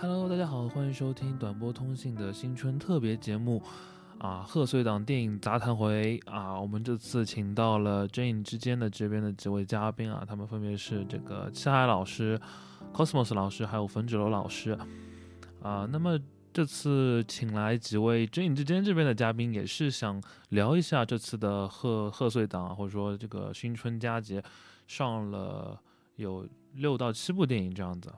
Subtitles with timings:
[0.00, 3.60] Hello，大家好，欢迎收听短波通信的新春特别节目
[4.18, 12.40] 啊，贺岁档电影杂谈会啊，我们这次请到了真影之间的这边的几位嘉宾啊，他们分别是这个七海老师、
[12.94, 14.78] Cosmos 老师，还有冯芷楼老师
[15.60, 15.84] 啊。
[15.90, 16.16] 那么
[16.52, 24.40] 这次请来几位真影之间这边的嘉宾，也是想聊一下这次的贺贺岁档，或者说这个新春佳节
[24.86, 25.76] 上了
[26.14, 28.14] 有六到七部电影这样子。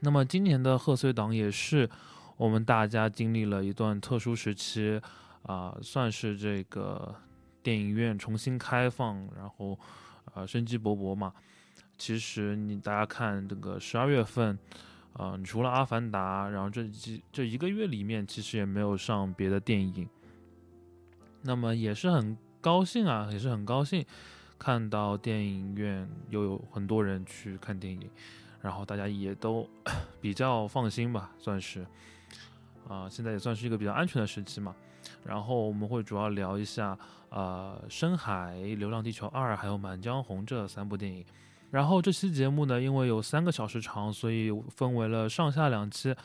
[0.00, 1.88] 那么今年的贺岁档也是
[2.36, 5.00] 我们大家经历了一段特殊时期，
[5.44, 7.14] 啊，算是这个
[7.62, 9.78] 电影院重新开放，然后
[10.34, 11.32] 呃生机勃勃嘛。
[11.96, 14.58] 其实你大家看这个十二月份，
[15.12, 20.06] 啊，除了《阿凡达》，然后这几这一个月里面其实也没有上别的电影。
[21.42, 24.04] 那么也是很高兴啊，也是很高兴
[24.58, 28.10] 看到电影院又有很多人去看电影。
[28.64, 29.68] 然后大家也都
[30.22, 31.86] 比较放心吧，算是，
[32.88, 34.74] 啊，现在也算是一个比较安全的时期嘛。
[35.22, 36.98] 然后我们会主要聊一下，
[37.28, 41.22] 呃，《深海》《流浪地球二》还有《满江红》这三部电影。
[41.70, 46.16] 然后这期节目呢，因为有三个小时长，所以分为了上下两期。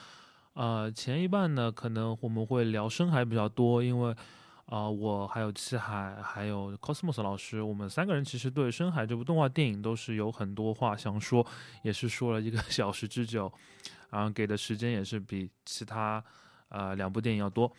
[0.54, 4.16] 呃，前一半呢，可能我们会聊《深海》比较多，因为。
[4.70, 11.44] 啊，我还有七海，还有 Cosmos 老师，我们三个人其实对《深海》这部动画电影都是有很多话想说，
[11.82, 13.52] 也是说了一个 小时之久，
[14.12, 16.24] 然后给的时间也是比其他
[16.68, 17.72] 呃两部电影要多。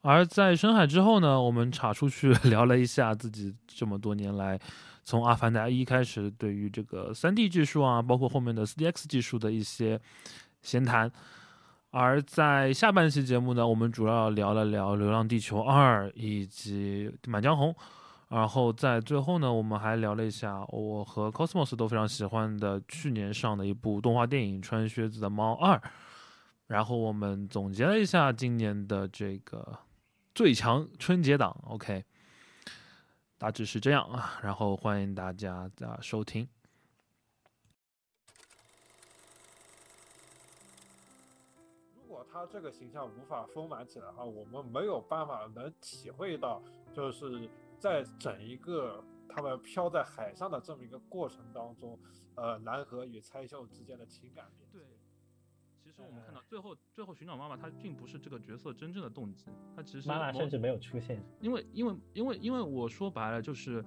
[0.00, 4.58] 而在《深海》之后呢，我们查出去 聊了一下自己这么多年来，
[5.04, 10.00] 从《阿凡达一》开始对于这个 3D 技术啊，包括后面的 4DX 技术的一些
[10.62, 11.08] 闲谈。
[11.96, 17.72] 而在下半期节目呢，我们主要聊了聊《流浪地球二》以及《满江红》，
[18.30, 25.76] 然后在最后呢，我们还聊了一下我和 Cosmos 都非常喜欢的去年上的一部动画电影《穿靴子的猫二》，
[26.66, 29.78] 然后我们总结了一下今年的这个
[30.34, 32.02] 最强春节档，OK，
[33.38, 36.48] 大致是这样啊，然后欢迎大家的收听。
[42.34, 46.60] 他这个形象无法丰满起来的话，我们没有办法能体会到，
[46.92, 51.96] 就是在整一个他们飘在海上的这么一个过程当中，
[52.34, 54.50] 呃，蓝河与猜秀之间的情感。
[54.72, 54.82] 对，
[55.80, 59.46] 其实我们看到最后，最后寻找妈妈，她并不是这个角色真正的动机，
[59.76, 63.84] 她其实妈妈甚至没有出现，因为因为因为因为我说白了就是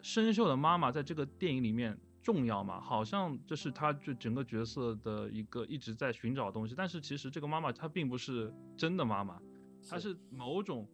[0.00, 1.98] 生锈的妈妈在这个电影里面。
[2.24, 2.80] 重要嘛？
[2.80, 9.38] 好像这是他就整个角色的一个一直在寻找东西，但是其实这个妈妈她并不是真的妈妈，
[9.86, 10.88] 她是某种，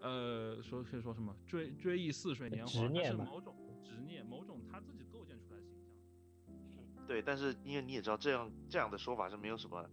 [0.00, 7.06] 呃，说可以说什么追追忆似水年华，是某种执念，某种她自己构建出来的形象。
[7.08, 9.84] 对，但是因为你也知道，这样这样的说法是没有什么，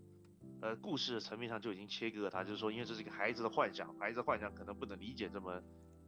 [0.61, 5.59] 呃，故事层面上就已经切割他，就是说，因为这是一个孩子的幻想，孩子幻想可能不能理解这么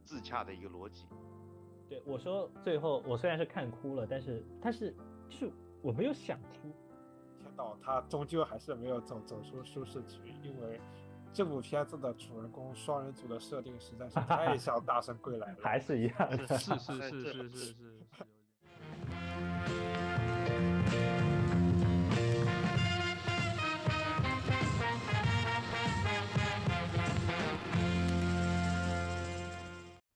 [0.04, 1.08] 自洽的一个逻辑。
[1.92, 4.94] 对我说，最后我虽然是看哭了，但是但是
[5.28, 5.50] 是
[5.82, 6.72] 我没有想哭。
[7.38, 10.80] 天道他终究还是没有走走出舒适区，因为
[11.34, 17.74] 这部片子的主人公双人组的设定实在是太像《大圣归来》了， 还是一样，是是是是是是。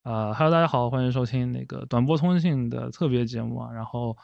[0.07, 3.73] 呃哈喽，大家好，欢迎收听那个短波通信的特别节目啊。
[3.73, 4.17] 然后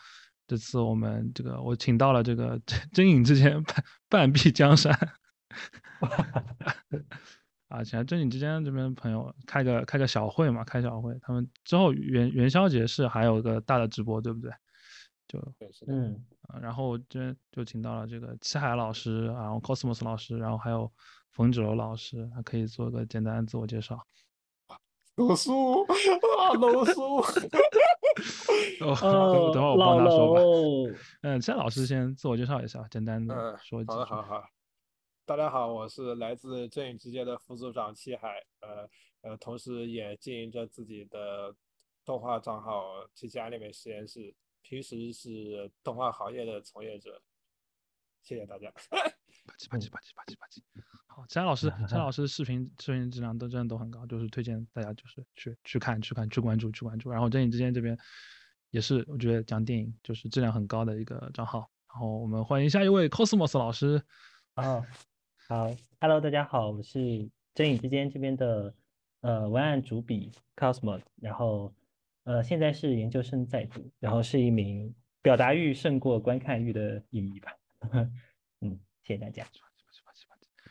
[0.47, 2.56] 这次我们这个我请到了这个
[2.93, 4.97] 真影之间半半壁江山，
[7.66, 11.19] 啊，请来真影之间这边朋友开个开个小会嘛，开小会。
[11.20, 14.53] 他们之后元元宵节是还有个大的直播，对不对？
[15.26, 15.53] 就
[15.88, 20.93] 嗯啊，然后这边就请到了这个七海老师，然后 Cosmos 老师，然后还有
[21.32, 24.06] 冯芷柔老师，还可以做个简单自我介绍。
[25.28, 27.18] 读书啊，读书。
[28.82, 30.40] 哦，等会我帮他说吧。
[31.22, 33.92] 嗯，先老师先自我介绍一下，简单的说几句。
[33.92, 34.44] 好，好，好。
[35.24, 38.88] 大家好，我是来自正宇之间的副组长七海，呃
[39.20, 41.54] 呃，同时也经营着自己的
[42.04, 47.22] 动画账号七七 anime 实验室，平时是动画行业的从业者。
[48.22, 48.72] 谢谢大家。
[49.46, 50.62] 吧唧吧唧吧唧吧唧吧唧。
[51.06, 57.10] 好，其他老师，其他老 师视频视频质量都真的都很高，就是推荐大家就是去去看去看去关注去关注。
[57.10, 57.96] 然后真影之间这边
[58.70, 61.70] 也是我觉得讲电影就是质量很高的一个账号。
[61.88, 64.02] 然后我们欢迎下一位 Cosmos 老师。
[64.54, 64.82] 啊，
[65.48, 68.74] 好，Hello，大家好，我是真影之间这边的
[69.20, 71.74] 呃文案主笔 Cosmos，然后
[72.24, 77.52] 呃现在是研究生在读，然后是一名表达欲胜过观看欲的影迷吧。
[79.02, 79.46] 嗯，谢谢大家。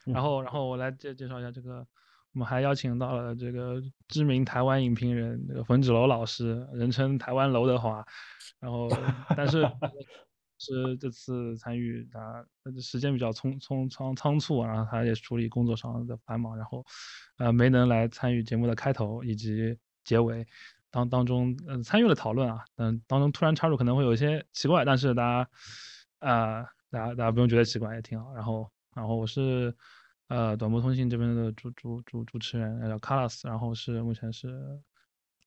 [0.05, 1.85] 然后，然后我来介介绍一下这个，
[2.33, 8.05] 我们还邀请到了这个知名台湾影评人这个冯子楼老师，人称台湾楼德华。
[8.59, 8.89] 然后，
[9.35, 9.63] 但是
[10.57, 12.45] 是这次参与他
[12.79, 16.85] 时间比较匆匆仓仓促啊，然后他也处理工作上的繁忙，然后
[17.37, 20.45] 呃没能来参与节目的开头以及结尾
[20.91, 25.49] 当当中嗯参与了讨论啊，嗯当中突然插入可能会有一些奇怪，但是大家
[26.19, 28.33] 啊大家大家不用觉得奇怪也挺好。
[28.33, 29.75] 然后然后我是
[30.27, 34.79] 呃短波通信这边的主主主主持人叫 Carlos，然后是目前是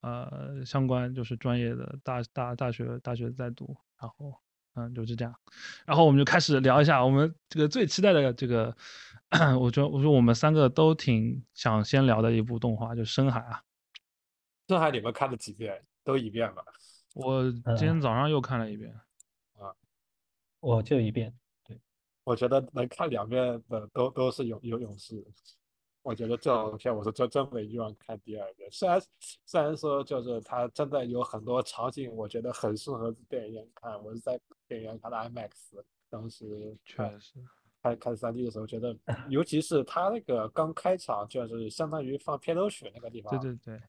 [0.01, 4.35] 呃相关就是专业的大大大学大学在读，然后。
[4.77, 5.33] 嗯，就是这样，
[5.87, 8.77] 然后我们就开始聊一下我们这个最期待的这个，
[9.61, 13.63] 我觉得我说我们三个都挺想先聊的一部动画，就《深海》啊。
[14.67, 15.81] 深海你们看了几遍？
[16.03, 16.65] 都一遍吧？
[17.15, 18.93] 我今天早上又看了一遍。
[18.93, 19.01] 啊，
[20.65, 21.33] 我就一遍。
[21.63, 21.79] 对，
[22.25, 25.23] 我觉得能看两遍的都都是有有勇士。
[26.03, 29.03] 我觉得这种片我是真真没欲望看第二遍，虽然
[29.47, 34.03] 虽然说就是它真的有很多场景，我觉得很适合电影院看。
[34.05, 34.39] 我是在
[34.69, 35.51] 电影院看的 IMAX，
[36.11, 37.35] 当时确实
[37.83, 38.95] 看看三 D 的时候，觉得
[39.31, 43.83] 尤其是它那个刚开场，就是相当于放片头曲那个地方，对对对，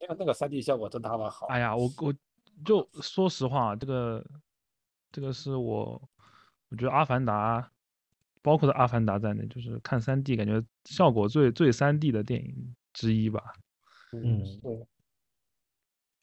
[0.00, 1.46] 那个那个三 D 效果真他妈好。
[1.48, 2.14] 哎呀，我我
[2.64, 4.24] 就说实话，这个
[5.12, 6.00] 这个是我
[6.70, 7.60] 我觉得《阿凡达》。
[8.40, 13.52] 包括的《阿凡达》在内，就是看三 D 感觉效果最最三 D 的电影之一吧。
[14.12, 14.86] 嗯，对。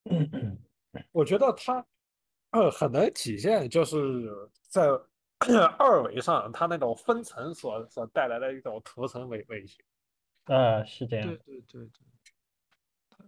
[1.11, 1.85] 我觉得它
[2.51, 4.31] 呃很能体现，就是
[4.69, 4.87] 在
[5.77, 9.83] 二维上它那种分层所所带来的一种图层美美学。
[10.45, 11.27] 呃，是这样。
[11.27, 11.91] 对对对对。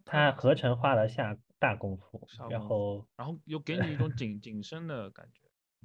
[0.05, 5.41] 它合成画了下大功夫，然后然后又给你一种景景深的感觉。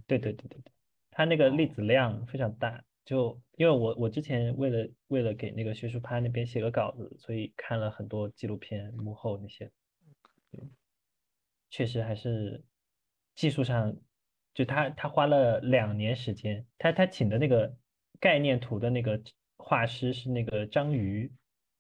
[0.07, 0.73] 对对对对对，
[1.13, 2.83] 它那个粒子量非常大。
[3.05, 9.71] 就因为我我之前为了为了给那个学术趴那边写个稿子，所以看了很多纪录片幕后那些，
[11.69, 12.63] 确实还是
[13.35, 13.97] 技术上，
[14.55, 17.77] 就他他花了两年时间，他他请的那个
[18.21, 19.21] 概念图的那个
[19.57, 21.33] 画师是那个章鱼，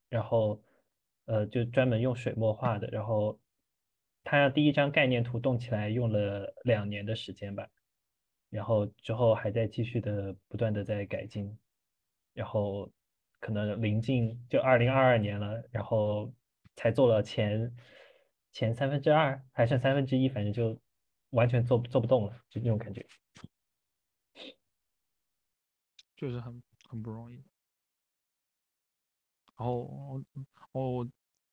[0.08, 0.60] 然后
[1.26, 3.38] 呃就专门用水墨画的，然后
[4.24, 7.68] 他让第一张概念图动起来用了两年的时间吧。
[8.52, 11.58] 然后之后还在继续的不断的在改进，
[12.34, 12.92] 然后
[13.40, 16.30] 可能临近就二零二二年了，然后
[16.76, 17.74] 才做了前
[18.52, 20.78] 前三分之二，还剩三分之一，反正就
[21.30, 23.06] 完全做做不动了，就那种感觉，
[26.14, 27.36] 就是很很不容易。
[29.56, 30.22] 然后
[30.72, 31.08] 我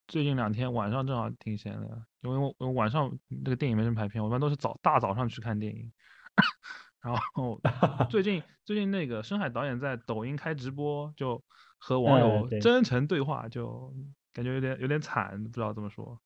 [0.06, 5.90] 最近两天晚上正好挺闲的，因为我我晚上那个电影没什么排片，我一般都是早大早上去看电影。
[7.02, 7.60] 然后
[8.10, 11.42] 最近最近那个深海导演在抖音开直播，就
[11.78, 13.94] 和网友真诚对话，就
[14.34, 16.20] 感觉有点有点惨，不知道怎么说。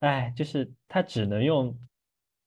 [0.00, 1.78] 哎，就是他只能用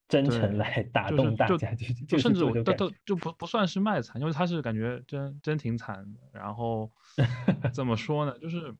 [0.08, 6.20] 真诚来打动大家，就就甚至我都都就不不算是卖惨，因为他是感觉真真挺惨的。
[6.34, 6.92] 然后
[7.74, 8.38] 怎么说呢？
[8.40, 8.76] 就是，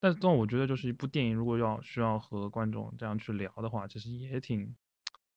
[0.00, 4.74] 但但我觉得就是一部电影，如果要需要和观众这样去聊的话，其实也挺。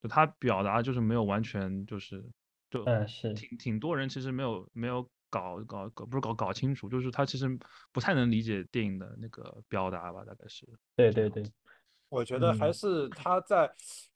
[0.01, 2.23] 就他表达就是没有完全就是
[2.69, 7.47] 就嗯是挺挺多人其实没有没有搞搞搞不是搞搞清楚，就是他其实
[7.91, 10.67] 不太能理解电影的那个表达吧，大概是。
[10.95, 11.43] 对对对，
[12.09, 13.71] 我觉得还是他在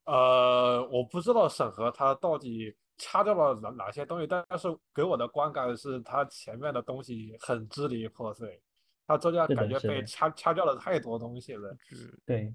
[0.06, 8.62] 呃，我不知道审核他到底掐掉了哪哪些东西，但是给我的观感是他前面的东西很支离破碎，
[9.06, 11.78] 他中间感觉被掐掐掉了太多东西了。
[12.26, 12.54] 对，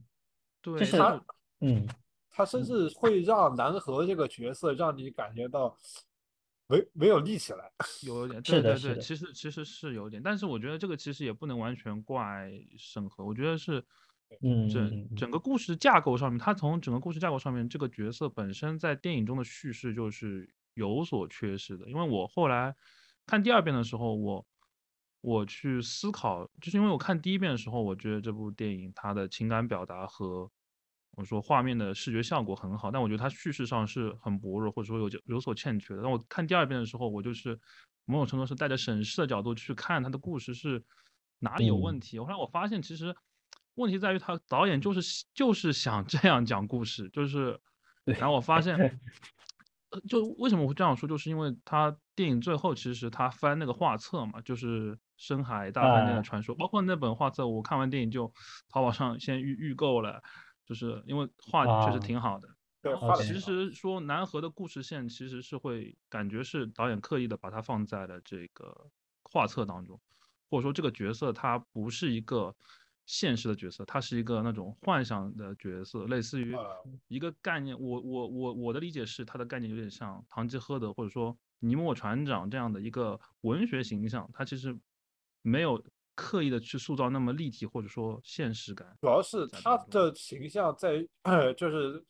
[0.61, 1.25] 对，就是他
[1.61, 1.87] 嗯。
[2.31, 5.77] 他甚至会让南河这个角色让你感觉到
[6.69, 7.71] 没没有立起来，
[8.07, 13.85] 有点对对对，其实其实是有点，但是我觉得这个其实也不能完全怪审核，我觉得是，
[14.43, 21.89] 嗯，整整个故事架构上面，他从整个故事架构上面，这个角色本身在电影中的叙事就是有所缺失的。
[21.89, 22.75] 因为我后来
[23.27, 24.47] 看第二遍的时候，我
[25.21, 30.49] 我去思考，就是因为我看第一遍的时候，我觉得这部电影它的情感表达和
[31.17, 36.03] 我说画面的视觉效果很好，但我觉得它叙事上是很薄弱，或者说有有所欠缺的。
[36.03, 37.59] 当我看第二遍的时候，我就是
[38.05, 40.83] 某种程度是带着审视的角度去看它的故事是
[41.41, 42.19] 哪里有问题。
[42.19, 43.15] 后来我发现，其实
[43.75, 47.61] 问题在于他导演就是就是想这样讲故事，就是，
[48.05, 48.77] 然后我发现，
[50.09, 58.33] 就为什么会这样说，就是因为他电影最后其实他翻那个画册嘛，就是《深海大饭店的传说》，包括那本画册，我看完电影就
[58.69, 60.23] 淘宝上先预预购了。
[60.71, 62.49] 就是因为画确实挺好的，
[62.81, 68.89] 对，画的其实说南河的故事线其实是会感觉是导演刻意的把它放在了这个
[69.25, 70.01] 画册当中，
[70.49, 72.55] 或者说这个角色他不是一个
[73.05, 76.65] 现实的角色，他是一个那种幻想的角色，类似于呃
[77.09, 77.77] 一个概念。
[77.81, 84.79] 我我我我的理解是，他的概念有点像堂吉诃德或者说尼莫船长这样的一个文学形象，他其实
[85.43, 85.83] 没有
[86.21, 88.87] 刻意的去塑造那么立体或者说现实感。
[89.01, 91.03] 主要是他的形象在，
[91.57, 92.05] 就是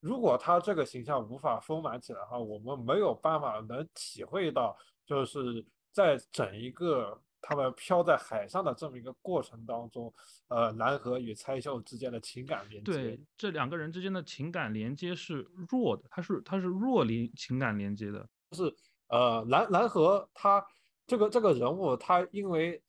[0.00, 4.76] 如果他这个形象无法丰满起来的话，我们没有办法能体会到，
[5.06, 10.12] 就是在整一个他们飘在海上的这么一个过程当中，
[10.48, 12.92] 呃，蓝河与蔡秀之间的情感连接。
[12.92, 18.28] 对，这两个人之间的情感连接是弱的，他是他是弱连情感连接的。
[18.50, 18.76] 就是
[19.08, 20.64] 呃，蓝蓝河他
[21.06, 22.82] 这个这个人物，他因为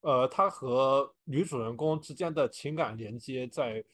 [0.00, 3.84] 呃，他和女主人公之间的情感连接，在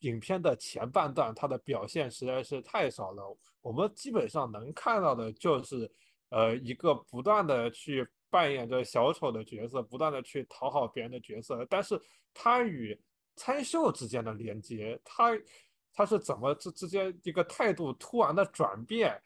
[0.00, 3.36] 影片的前半段，他的表现实在是太少了。
[3.60, 5.90] 我们基本上能看到的就是，
[6.28, 12.00] 呃，一个不断的去扮演着小丑的角色，不断的去讨好别人的角色，但是
[12.32, 12.98] 他与
[13.36, 15.30] 参秀之间的连接，他
[15.92, 19.20] 他是怎么之之间一个态度突然的转变？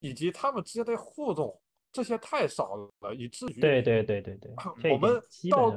[0.00, 1.61] 以及他们之间的互动，
[1.92, 5.74] 这些太少了，以至于对对对对对，我们到。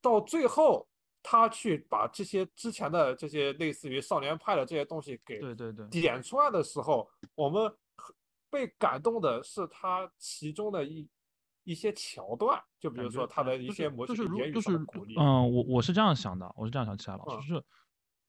[0.00, 0.86] 到最后，
[1.24, 7.74] 他去把这些之前的这些类似于少年派的这些东西给对对对，点出来的时候，我们
[8.48, 11.08] 被感动的是他其中的一
[11.64, 15.16] 一些桥段，就比如说他的一些模就是言语就是上的鼓励。
[15.18, 17.64] 嗯，我我是这样想的，我是这样想，起来老嗯师就是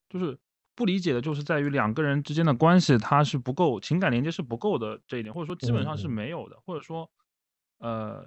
[0.10, 0.40] 就是
[0.80, 7.12] 不理解的，就是在于两个人之间的关系，它是不够情感连接是不够的这一点，或者说基本上是没有的，或者说
[7.80, 8.26] 呃，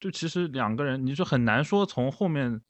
[0.00, 2.60] 就其实两个人你就很难说从后面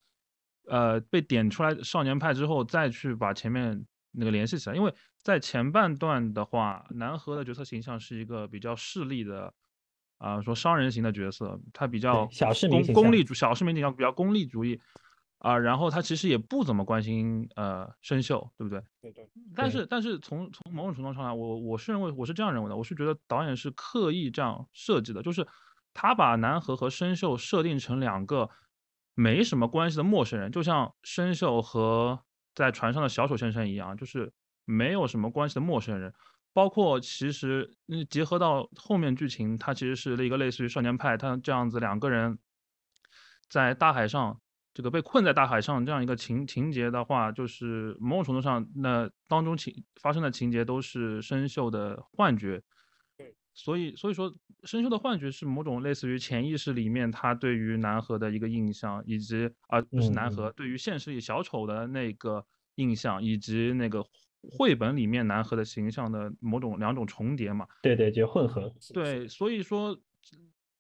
[0.67, 9.55] 呃被点出来少年派之后再去把前面那个联系起来，因为在前半段的话，南河的角色形象是一个比较势利的。
[10.21, 14.81] 啊、说商人型的角色，他比较小市民功功利主小市民形象比较功利主义
[15.39, 18.83] 啊、然后他其实也不怎么关心呃生锈，对不对？
[19.01, 25.47] 对对，但是但是从从某种程度上来，我我是认为我是这样认为的，我是觉得导演是刻意这样设计的，就是
[25.95, 28.51] 他把南河和生锈设定成两个
[29.15, 32.21] 没什么关系的陌生人，就像生锈和
[32.53, 34.33] 在船上的小丑先生一样，就是
[34.65, 36.13] 没有什么关系的陌生人。
[36.53, 42.41] 包括其实嗯结合到后面剧情，它其实是一个类似于少年派，他这样子两个人
[43.49, 44.41] 在大海上。
[44.79, 52.63] 这个被困在大海上这样一个情情节的话，就是某种程度上，那当中情发生的情节都是生锈的幻觉
[53.17, 54.33] 对，所以所以说
[54.63, 64.05] 生锈的幻觉是某种类似于潜意识里面他对于南河的一个印象，以及啊不是南嗯河对于现实里小丑的那个印象，以及那个
[64.49, 67.67] 绘本里面南河的形象的某种两种重叠嘛。
[67.83, 68.73] 对对，就混合。
[68.95, 69.99] 对，所以说，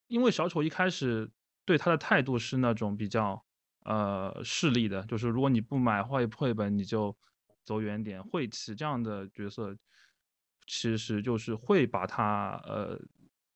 [0.07, 1.29] 因为小丑一开始
[1.65, 3.45] 对他的态度是那种比较
[3.89, 7.17] 呃势利的，就是如果你不买绘绘本，你就
[7.65, 8.23] 走远点。
[8.23, 9.75] 晦气这样的角色，
[10.67, 13.01] 其实就是会把他呃，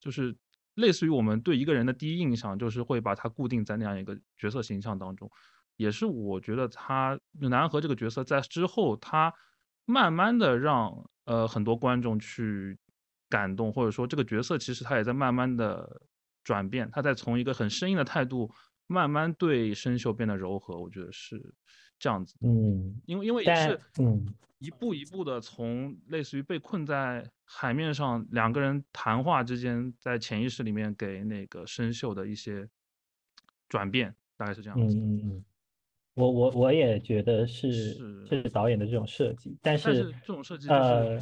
[0.01, 0.35] 就是
[0.77, 5.31] 类似于我们对一个人的第一印象，就是会把他固定在那样一个角色形象当中。
[5.77, 9.35] 也是我觉得他南河这个角色在之后，他
[9.85, 12.79] 慢慢的让呃很多观众去
[13.29, 16.01] 感动，或者说这个角色其实他也在慢慢的
[16.45, 18.51] 转变，他在从一个很生硬的态度，
[18.87, 21.55] 慢慢对生锈变得柔和，我觉得是
[21.99, 22.37] 这样子。
[22.41, 24.27] 嗯，因为因为但是嗯
[24.59, 32.69] 一步一步的从类似于被困在海面上，两个人谈话之间，在潜意识里面给那个生锈的一些
[33.69, 34.97] 转变，大概是这样嗯子。
[34.97, 35.45] 嗯嗯，
[36.15, 41.21] 我我我也觉得是是是导演的这种设计，但但是是这种设计就是呃，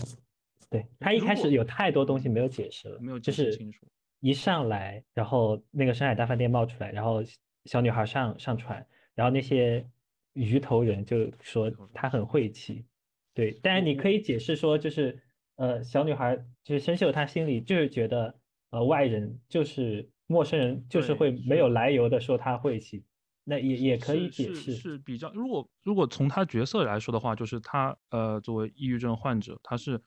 [0.68, 3.86] 对他一开始有太多东西没有解释了，没有就是解释清楚
[4.20, 7.22] 一上来，然后那个深海大饭店冒出来，然后
[7.64, 9.86] 小女孩上上船，然后那些
[10.32, 12.86] 鱼头人就说她很晦气，
[13.34, 14.38] 对，但是你可以解。
[14.38, 15.22] 释说，就是
[15.56, 18.34] 呃，小女孩就是生锈，她心里就是觉得
[18.70, 21.90] 呃外人就是陌生人，就是会没有来。
[21.90, 23.04] 由的说她晦气，
[23.44, 30.00] 那也也可以解释，是比较，如果如果从她角色来说的话，就是她呃作为抑郁症患者，她是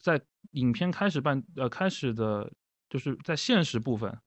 [0.00, 0.20] 在
[0.52, 2.50] 影片开始半呃开始的，
[2.88, 4.18] 就是在现实部分，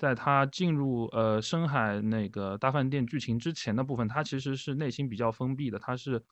[0.00, 6.24] 在他进入呃深海那个大饭店剧情之前的部分，他其实是内心比较封闭的，他是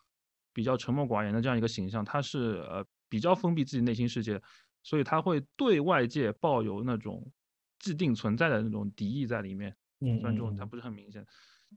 [0.54, 4.40] 比较沉默寡言的这样一个形象，他是呃比较封闭自己内心世界，
[4.82, 7.30] 所以他会对外界抱有那种
[7.78, 9.76] 既定存在的那种敌意在里面。
[10.00, 11.26] 嗯虽然这种嗯嗯它不是很明显，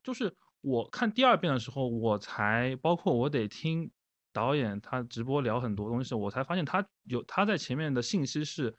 [0.02, 3.92] 就是我看第二遍的时候，我才包括我得听
[4.32, 8.74] 导演他直播聊很多东西，我才发现他有他在前面的信息是，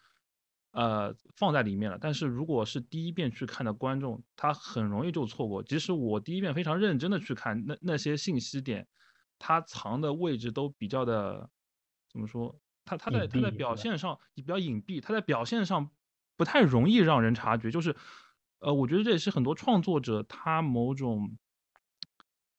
[0.73, 1.99] 呃，放在里面了。
[2.01, 5.63] 但是如果是第一遍去看的观众，他很容易就错过。
[5.63, 8.87] 即使我第一遍非常认真的去看，那那些信息点，
[9.39, 11.49] 它藏的位置都比较的，
[12.11, 12.59] 怎么说？
[12.85, 15.91] 他他在他在表现上比较隐蔽，他在表现上
[16.37, 17.71] 不太容易让人察觉。
[17.71, 17.95] 就是，
[18.59, 21.37] 呃，我觉得这也是很多创作者他某种。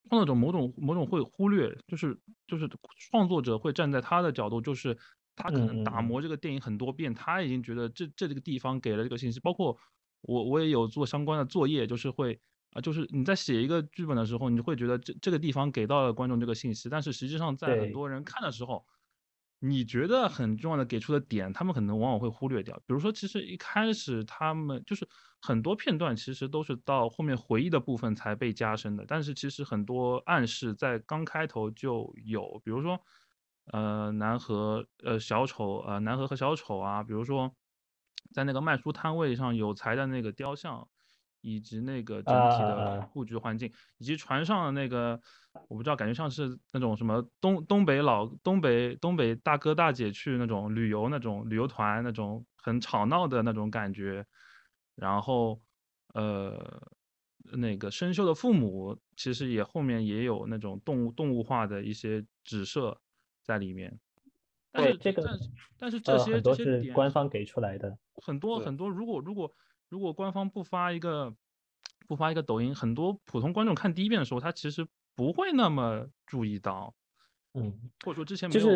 [0.09, 2.69] 创作者某种某种会忽略，就是就是
[3.09, 4.95] 创作者会站在他的角度，就是
[5.35, 9.39] 他可能打磨这个电影很多遍，他已经觉得这这这个地方给了这个信息。
[9.39, 9.77] 包括
[10.21, 12.39] 我我也有做相关的作业，就是会
[12.71, 18.85] 啊，就是你在写一个剧本的时候，你会觉得这这个地方给到了观众这个信息，但是实际上在很多人看的时候。
[19.65, 22.75] 你觉得很重要的给出的点，他们可能往往会忽略掉。
[22.85, 25.07] 比如说，其实一开始他们就是
[25.39, 29.05] 很多片段，其实都是到后面回忆的部分才被加深的。
[29.07, 32.99] 但是其实很多暗示在刚开头就有，比如说，
[33.65, 37.53] 呃，南河呃小丑呃南河和小丑啊，比如说
[38.31, 40.87] 在那个卖书摊位上有才的那个雕像。
[41.45, 45.19] 以及那个整体的布局环境，以及船上的那个，
[45.67, 54.25] 我不知道，感觉像是那种什么东东北老东北东北大哥大姐去那种旅游那种旅游团那种很吵闹的那种感觉。
[54.95, 55.61] 然后，
[56.13, 56.81] 呃，
[57.51, 62.97] 那个生锈的父母其实也后面也有那种动物动物化的一些指涉
[63.43, 63.99] 在里面。
[64.71, 69.53] 但是这个，但是但是这些这些官方给出来的很多很多，如果如果。
[69.89, 71.35] 如果官方不发一个
[72.07, 76.95] 不发一个抖音，很多普通观众看第一遍的时候，他其实不会那么注意到，
[77.53, 78.67] 嗯，或者说之前没有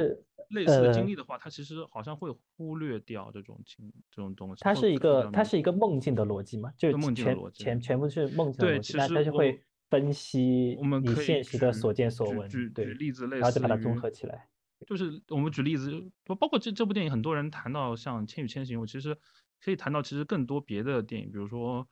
[0.49, 4.61] 类似的经历的话，他其实好像会忽略掉这种情这种东西。
[4.61, 6.71] 它是一个它是一个梦境的逻辑嘛？
[6.77, 9.59] 就梦境全全全部是梦境的逻辑，那他就会
[9.89, 14.47] 分析我们你现实的所见所闻，举举例子，类似然后再把它综合起来。
[14.85, 15.91] 就是我们举例子，
[16.25, 19.17] 包包括这这部电影，很多人谈到像《千与千寻》，我其实。
[19.59, 21.83] 可以谈到其实更多别的电影，比如说《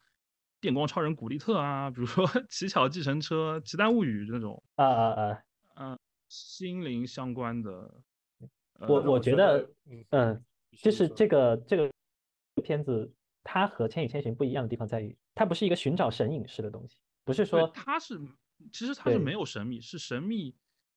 [0.61, 5.41] 电光超人古力特》啊，比如说《乞巧计程车》《奇蛋物语》这种啊啊啊，
[5.73, 7.91] 嗯，心灵相关的。
[8.87, 9.67] 我我觉得，
[10.11, 10.45] 嗯，
[10.83, 11.91] 就是这个这个
[12.63, 13.11] 片子，
[13.43, 18.21] 它和《千与千寻》不一样的地方在于，它不是一个寻找神隐式的东西，不是说它是，
[18.71, 20.55] 其实它是没有神秘，是神秘，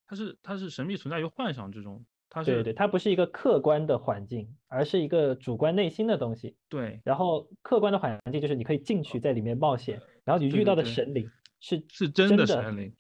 [0.09, 2.05] 它是它是神秘存在于幻想之中。
[2.31, 6.57] 它是对对，它不是一个客观的环境，而是一个主观内心的东西。
[6.69, 12.95] 对，然后客观的环境就是你可以进去在里面冒险，然后你遇到的神灵是是真的神灵。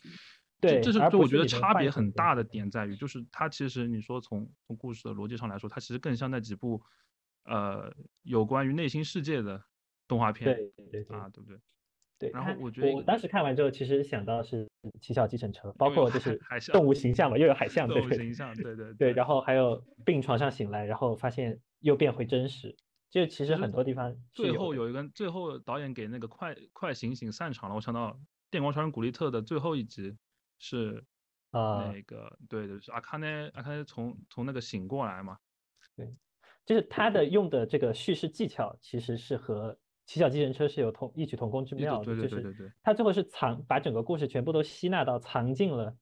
[0.60, 6.82] 对，这是就我觉得差别很大的点在于，就是它其实你说从从故事的逻辑上来说，它其实更像那几部
[7.44, 7.92] 呃
[8.22, 9.62] 有关于内心世界的
[10.08, 10.54] 动画片。
[10.54, 11.58] 对对对啊，对不对？
[12.18, 14.64] 对，然后我觉得我当时看完之后，其实想到是
[15.00, 16.40] 《奇巧计程车》，包括就是
[16.72, 22.76] 动物形象嘛，又有海象， 对对形象，对对 对，然后还有病床上醒来，然后发现又变回真实，
[23.10, 27.74] 就其实很多地方最后有一个，最后导演给那个快快醒醒散场了。
[27.74, 28.12] 我想到
[28.50, 30.16] 《电光超人古力特》的最后一集
[30.58, 31.04] 是
[31.50, 35.38] 啊，那个对对是阿卡内阿卡内从从那个醒过来嘛，
[35.96, 36.14] 对，
[36.64, 39.76] 就是他的用的这个叙事技巧其实是和。
[40.08, 45.94] 骑小计程车是有同异曲同工之妙的，就是他最后是藏把整个故事全部都吸纳到藏进了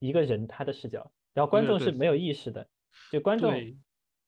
[0.00, 2.68] 一个人他的视角，然后观众是没有意识的，
[3.10, 3.54] 就观众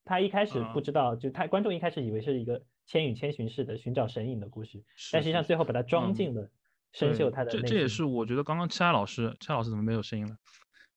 [0.06, 6.50] 他一开始不知道，就他观众一开始以为是一个千与千寻式的寻找神隐的故事，但实际上最后把它装进了
[6.92, 7.50] 生锈他的。
[7.50, 10.34] 这这也是我觉得刚刚其他老师，其他老师怎么没有声音了？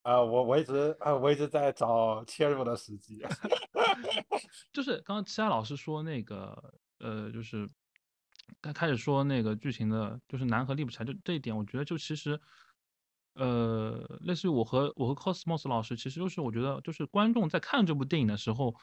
[0.00, 3.20] 啊，我我一直啊我一直在找切入的时机，
[4.72, 7.68] 就是刚刚其他老师说那个呃就是。
[8.60, 12.40] 他开始说那个剧情的，就是南和立不起来，就这一点，我觉得就其实，
[13.34, 18.74] 呃，类似于我和我和 Cosmos 老师，其实就是我觉得，就是观众在看这部电影的时候，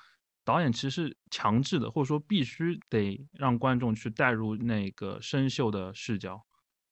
[0.44, 6.42] 导演其实是强制的，或者说必须得让观众去带入那个生锈的视角。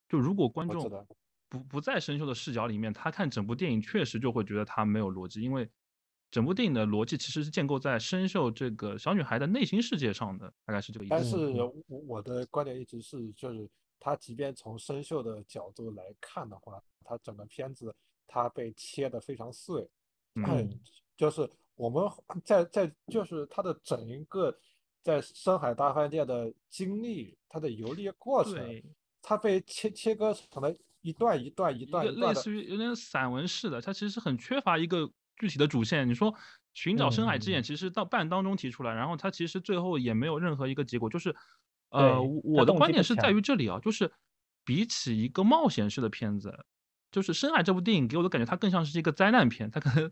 [0.10, 1.08] 就如果观众
[1.50, 5.70] 不不在生锈的视角里面，他看整部电影确实就会觉得他没有逻辑，因为。
[6.36, 11.10] 整部电影的逻辑其实是建构在生锈这个小女孩的内心世界上的，大概是这个意思。
[11.10, 11.38] 但是
[11.88, 13.66] 我的观点一直是，就是
[14.02, 17.96] 他即便从生锈的角度来看的话，他整个片子
[18.28, 19.90] 他被切得非常碎，
[20.34, 20.78] 嗯，
[21.16, 22.04] 就是我们
[22.44, 24.54] 在在就是他的整一个
[25.04, 28.84] 在深海大饭店的经历，他的游历过程，
[29.22, 35.10] 他被切切割成了一段一段一段一段，类似于有点散文式的，它其实是很缺乏一个。
[35.38, 36.34] 具体的主线，你说
[36.74, 41.36] 寻找深海之眼，其实到半当中提出来，然后它其实最后也没有任何一个结果，就是，
[41.90, 44.12] 呃，我的观点是在于这里啊，就是
[44.64, 46.66] 比起一个冒险式的片子，
[47.12, 50.12] 就是《深海》这部电影给我的感觉，它更像是一个灾难片，它可能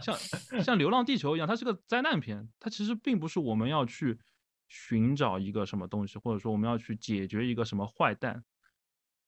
[0.00, 0.16] 像。
[0.62, 2.48] 像《流浪地球》一样，它是个灾难片。
[2.60, 4.18] 它其实并不是我们要去
[4.68, 8.44] 寻找一个什么东西，或者说我们要去解决一个什么坏蛋，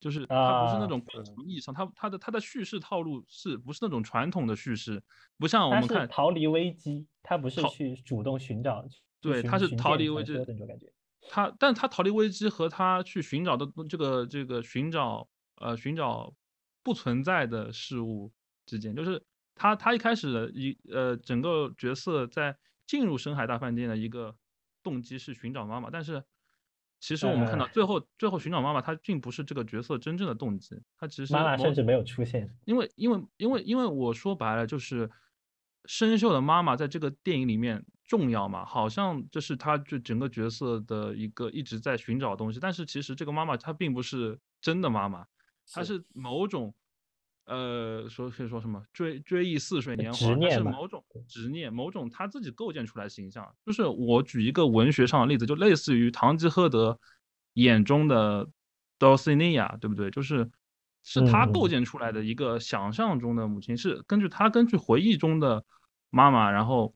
[0.00, 1.02] 就是它不是那啊种
[1.46, 5.02] 意义上，它它的它的叙事套路是不是那种传统的叙事，
[5.38, 8.84] 不像我们看逃离危机，它不是逃去主动寻找，
[9.20, 10.86] 对它是逃离危机的那种感觉。
[11.30, 15.26] 他，但他逃离危机和他去寻找的这个这个寻找
[15.56, 16.34] 呃寻找
[16.82, 18.30] 不存在的事物
[18.66, 22.54] 之间，就是他他一开始的一呃整个角色在
[22.86, 24.36] 进入深海大饭店的一个
[24.82, 26.22] 动机是寻找妈妈，但是
[27.06, 32.48] 其实我们看到哎最后最后寻找妈妈，她并不是这个角色真正的动机，她其实妈妈甚至没有出现。
[32.64, 35.10] 因为因为因为因为我说白了就是，
[35.84, 45.26] 生锈的妈妈在这个电影里面重要嘛，好像这是她就整个角色的一个一直在寻找的东西，但是其实这个妈妈她并不是真的妈妈，
[45.70, 46.74] 她是是某种。
[47.46, 50.18] 呃，说可以说什么追追忆似水年华，
[50.50, 53.54] 是某种执念，某种他自己构建出来的形象。
[53.66, 56.98] 就是我举一个文学上的例子，就类似于堂吉诃德
[57.54, 58.48] 眼中的
[58.98, 60.10] Dulcinea，对不对？
[60.10, 60.50] 就是
[61.02, 65.62] 是他构嗯建出来的一个想象中的母亲，是根据他根据回忆中的
[66.08, 66.94] 妈妈，然后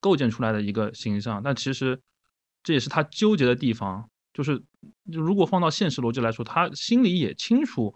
[0.00, 1.42] 构建出来的一个形象。
[1.42, 2.00] 但其实
[2.62, 4.62] 这也是他纠结的地方，就是
[5.04, 7.94] 如果放到现实逻辑来说，他心里也清楚，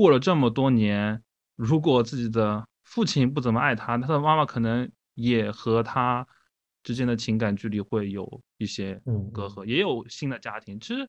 [0.00, 1.22] 过了这么多年，
[1.56, 6.26] 如果自己的父亲不怎么爱他，他的妈妈可能也和他
[6.82, 8.98] 之间的情感距离会有一些
[9.30, 10.80] 隔阂，也有新的家庭。
[10.80, 11.06] 其实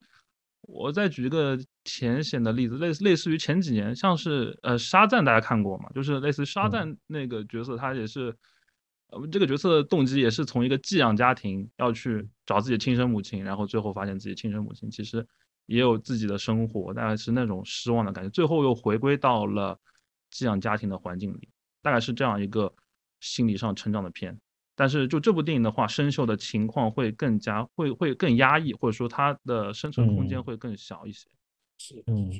[0.60, 5.88] 我再举一个浅显的例子，类似类似于前几年，像是呃沙赞，大家看过吗？
[5.94, 8.36] 就是类似于沙嗯赞那个角色，他也是。
[9.08, 15.26] 呃，这个角色的动机也是从一个寄养家庭要去找自己的亲生母亲，然后最后发现自己亲生母亲其实
[15.66, 19.78] 也有自己的生活，大概是那种失望的感觉，最后又回归到了
[20.30, 21.48] 寄养家庭的环境里，
[21.80, 22.72] 大概是这样一个
[23.20, 24.38] 心理上成长的片。
[24.74, 31.28] 但是就这部电影的话，生锈的情况会更加会会更压抑，或者说它的生存空间嗯会更小一些。
[31.78, 32.30] 是，嗯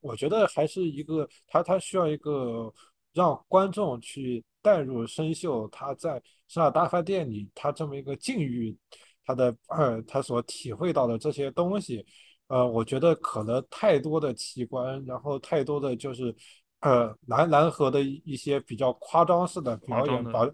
[0.00, 2.72] 我觉得还是一个，他他需要一个
[3.12, 8.76] 让观众去带入生锈他在上海大饭店里他这么一个境遇，
[9.24, 12.04] 他的呃 他所体会到的这些东西，
[12.52, 16.34] 呃，我觉得可能太多的奇观，然后太多的就是
[16.80, 20.46] 呃南南河的一一些比较夸张式的表演，把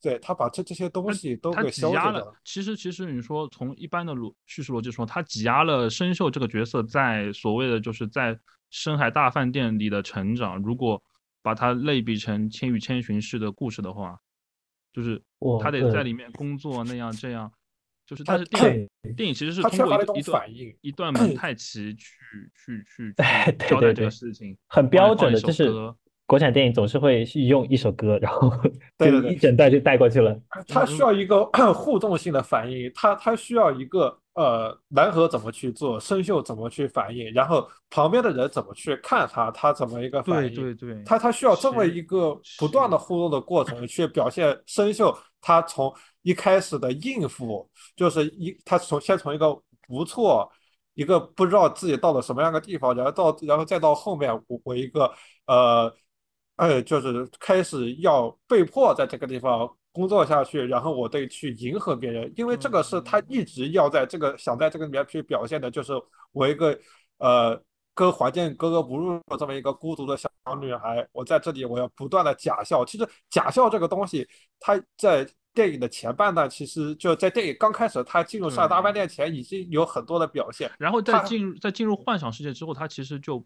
[0.00, 2.34] 对他把这这些东西都给消解掉了。。
[2.42, 8.34] 其实，其实你说从一般的逻叙事逻辑说，他挤压了生锈这个角色在所谓的就是在
[8.70, 10.56] 深海大饭店里的成长。
[10.62, 11.02] 如果
[11.42, 14.18] 把它类比成《千与千寻》式的故事的话，
[14.90, 15.22] 就是
[15.60, 17.52] 他得在呃里面工作那样这样，
[18.12, 22.06] 就是它是电影电影其实是通他缺乏一种过一一段反应一段蒙太奇去
[22.54, 25.72] 去去哎 对交代这个对对事情，很标准的，就是
[26.26, 30.38] 国产电影总是会用一首歌，然后就对对对一整段就带过去了。
[30.68, 49.54] 它需要一个 互动性的反应，它它需要一个呃南河怎么去做，生锈怎么去反应，然后旁边的人怎么去看他，他怎么一个反应，对对对，他他需要这么一个不断的互动的过程，去表现生锈他从一开始的应付，就是一他从先从一个
[49.86, 50.50] 不错。
[50.94, 55.10] 一个不知道自己到了什么样的地方，然后到然后再到后面我我一个
[55.46, 55.90] 呃
[56.56, 65.94] 呃就是开始要被迫在这个地方工作下去，然后我得去迎合别人，因为这个是他一直要在这个想在这个里面去表现的，就是
[66.32, 66.78] 我一个
[67.16, 67.58] 呃
[67.94, 70.28] 跟环境格格不入的这么一个孤独的小
[70.60, 72.84] 女孩，我在这里我要不断的假笑。
[72.84, 74.28] 其实假笑这个东西，
[74.60, 80.70] 它在电影的前半段，其实就在电影刚开始，他进入上大饭店前已经有很多的表现。
[80.78, 83.44] 然后在进入在进入幻想世界之后，他其实就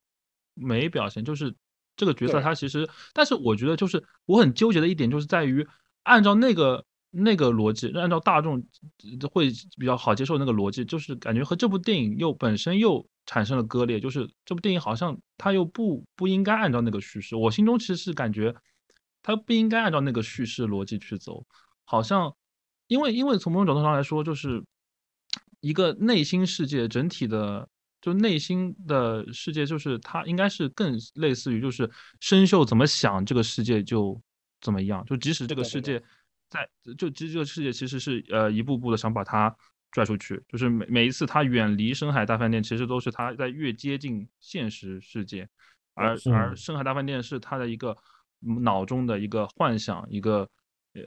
[0.55, 1.55] 没表现，就是
[1.97, 5.67] 这个角色他其实，但是我觉得就是我很纠结的一点就是在于，
[6.05, 8.63] 按照那个那个逻辑，按照大众
[9.21, 18.55] 呃会比较好接受那个逻辑，就是感觉和这部电影又本身又产生了割裂，就是这部电影好像他又不不应该按照那个叙事，我心中其实是感觉
[19.23, 21.45] 他不应该按照那个叙事逻辑去走，
[21.87, 22.37] 好像
[22.89, 24.63] 因为因为从某种角度上来说，就是
[25.61, 27.67] 一个内心世界整体的，
[28.01, 34.21] 就内心的世界，就是它应该是更类似于就是生锈怎么想这个世界就
[34.61, 36.03] 怎么样，就即使这个世界
[36.51, 36.69] 在，
[36.99, 39.55] 就即使这个世界其实是呃一步步的想把它
[39.91, 45.49] 拽出去，就是每每一次他远离深海大饭店，其实都是他在越接近现实世界，
[45.95, 47.97] 而而深海大饭店是他的一个
[48.47, 50.49] 嗯脑中的一个幻想，一个
[50.93, 51.03] 呃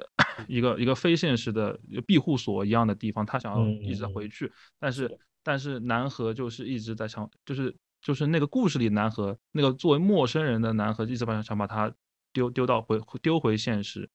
[0.47, 11.93] 一个一个非现实的庇护所一样的地方，他想要嗯一直回去，但是但是南河就是一直在想，就是就是那个故事里南河那个作为陌生人的南河，一直把想把他
[12.31, 14.09] 丢丢到回丢回现实，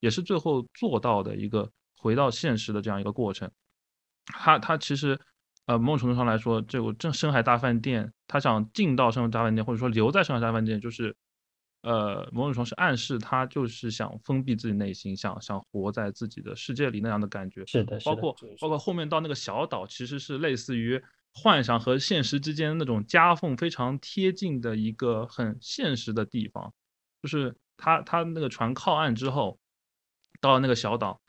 [0.00, 3.50] 也是最后做到的一个回到现实的这样一个过程。
[4.26, 5.18] 他他其实
[5.66, 11.16] 呃某种程度上来说，这个正深海大饭店，他想进到深海大饭店，或者说留在深海大饭店，就是
[11.82, 17.64] 呃某种程度是暗示他就是想封闭自己内心，想想活在自己的世界里那样的感觉。
[17.66, 26.72] 是的，是的，包括包括后面到那个小岛，其实是类似于幻想和现实之间那种夹缝非常贴近的一个很现实的地方，
[27.22, 29.58] 就是他他那个船靠岸之后，
[30.40, 31.20] 到了那个小岛，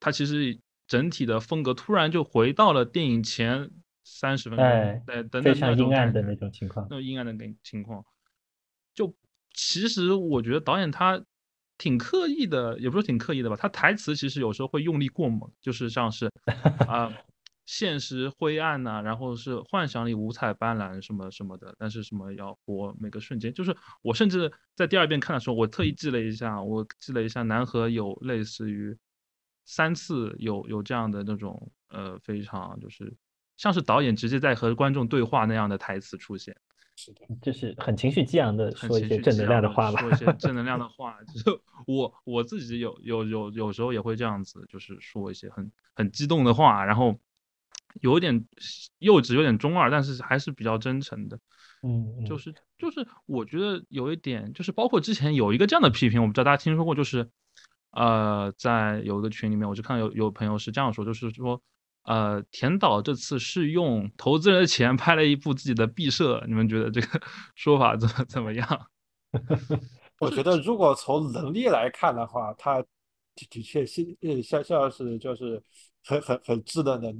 [0.00, 3.70] 他其实整体的风格突然就回到了电影前
[4.02, 6.86] 三十分钟，哎对的非那那种常阴暗的那种情况。
[6.90, 8.04] 那种阴暗的那情况，
[8.94, 9.14] 就
[9.52, 11.22] 其实我觉得导演他
[11.78, 16.30] 挺刻意的，也不是挺刻意的吧，他台词其实有时候会用力过猛，就是像是
[16.86, 17.10] 啊、
[17.66, 28.96] 现实灰暗呐、然后是幻想里五彩斑斓什么什么的，但是什么要活每个瞬间，就是我甚至在第二遍看的时候，我特意记了一下，我记了一下南河有类似于
[29.64, 33.14] 三次有有这样的那种呃非常就是
[33.56, 36.56] 像是导演直接在和观众对话那样的台词出现。
[37.02, 40.00] 是的，就是很情绪激昂的很说一些正能量的话吧。
[40.00, 41.16] 说一些正能量的话。
[41.42, 47.18] 就我我自己有有有有时候也会这样子，就是说一些很很激动的话，然后
[48.02, 48.44] 有点
[48.98, 51.38] 幼稚，有点中二，但是还是比较真诚的。
[51.82, 57.30] 嗯，嗯就是就是我觉得有一点，就是包括之前有一个这样的批评，我不知道大家听说过，就是
[57.92, 61.62] 呃，在有一个群里面，我就看到有有朋友是这样说，就是说。
[62.10, 67.06] 呃，田导这次是用投资人的钱拍了一部自己的毕设，你们觉得这个
[67.54, 68.90] 说法怎么怎么样？
[70.18, 72.86] 我觉得如果从能力来看的话，他的
[73.48, 75.62] 的确是呃像像是就是
[76.04, 77.14] 很很很稚嫩的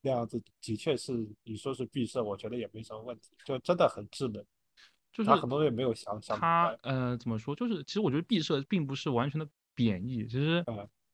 [0.00, 4.44] 那样子，的确是你说是毕设，我觉得也没什么问题，就真的很稚嫩，
[5.12, 6.78] 就是他很多东西没有想想他白。
[6.90, 7.52] 呃怎么说？
[7.56, 10.64] 就是其实我觉得毕设并不是完全的贬义，其实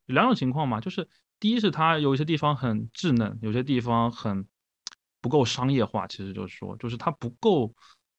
[0.05, 1.09] 两种情况嘛，就是
[1.43, 4.47] 第一是它有一些地方很稚嫩，有些地方很
[5.21, 7.75] 不够商业化，其实就是说，就是它不够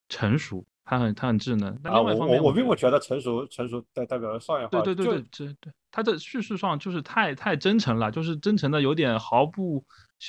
[0.10, 1.80] 成熟，它很它很稚嫩。
[1.82, 9.86] 但啊，我另外一方面，我我并不觉得成熟成熟代代表了商业化，对对对对对，对它的叙事上就是太太真诚了，就是真诚的有点毫不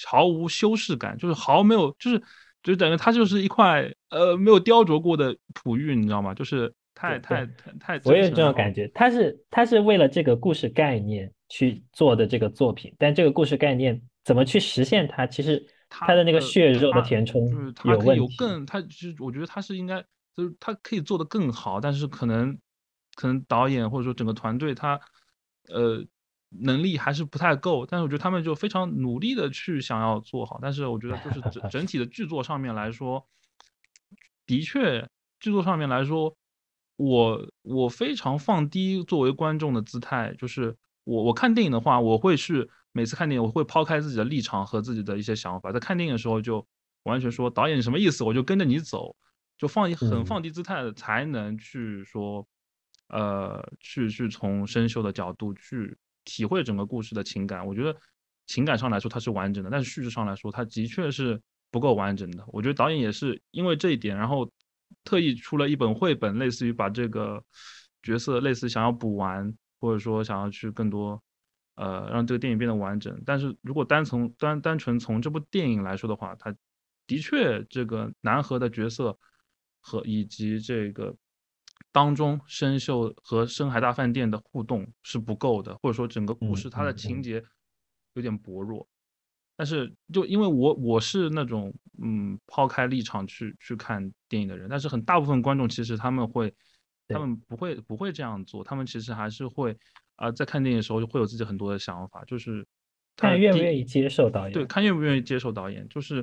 [0.07, 2.23] 毫无修饰感，就是毫没有就是
[2.63, 6.33] 就等于它就是一块呃没有雕琢过的璞玉，你知道吗？
[6.33, 18.35] 就是太太太太我也有这种感觉，他是他是为了这个故事概念去做的这个作品，但这个故事概念怎么去实现它，其实它它的那个血肉的填充就是它可以有问题。
[18.35, 20.03] 有更，它其实我觉得它是应该，
[20.35, 22.59] 就是它可以做得更好，但是可能
[23.15, 25.01] 可能导演或者说整个团队他
[25.69, 26.05] 呃
[26.49, 33.25] 能力还是不太够，但是我觉得他们就非常努力的去想要做好，但是我觉得就是整 整体的剧作上面来说，
[34.45, 36.37] 的确剧作上面来说，
[36.97, 46.67] 我我非常放低作为观众的姿态，就是我我看电影的话，我会是每次看电影我会抛开自己的立场和自己的一些想法，在看电影的时候就
[47.05, 49.15] 完全说导演什么意思，我就跟着你走，
[49.59, 52.47] 就放一很嗯放低姿态的才能去说，
[53.09, 57.67] 呃，去去从生锈的角度去体会整个故事的情感。
[57.67, 57.95] 我觉得
[58.47, 61.41] 情感上来说它是完整的，但是叙事上来说它的确是
[61.71, 62.45] 不够完整的。
[62.49, 64.51] 我觉得导演也是因为这一点，然后
[65.05, 67.43] 特意出了一本绘本，类似于把这个
[68.03, 71.23] 角色类似想要补完，或者说想要去更多。
[71.77, 76.55] 呃，让这个电影变得完整，但是如果单从单单纯从这部电影来说的话，它
[77.05, 79.19] 的确这个南河的角色
[79.81, 81.13] 和以及这个
[81.91, 87.43] 当中生锈和深海大饭店的互动是不够的，或者说整个故嗯事它的情节
[88.13, 88.87] 有点薄弱。
[89.57, 96.55] 但是就因为我我是那种嗯抛开立场去去看电影的人，但是很大部分观众其实他们会，
[97.09, 99.77] 他们不会不会这样做，他们其实还是会
[100.17, 102.67] 啊、在看电影的时候就会有自己很多的想法，就是
[103.17, 104.53] 他看愿不愿意接受导演。
[104.53, 106.23] 对，看愿不愿意接受导演，就是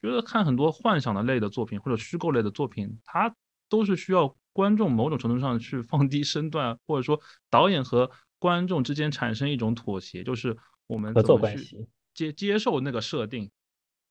[0.00, 3.34] 觉得看很多幻想的类的作品或者虚构类的作品，它
[3.68, 7.20] 都是需要观众某种程度上去放低身段，或者说
[7.50, 11.88] 导演和观众之间产生一种妥协，就是我们合怎么去作关系。
[12.14, 13.50] 接接受那个设定，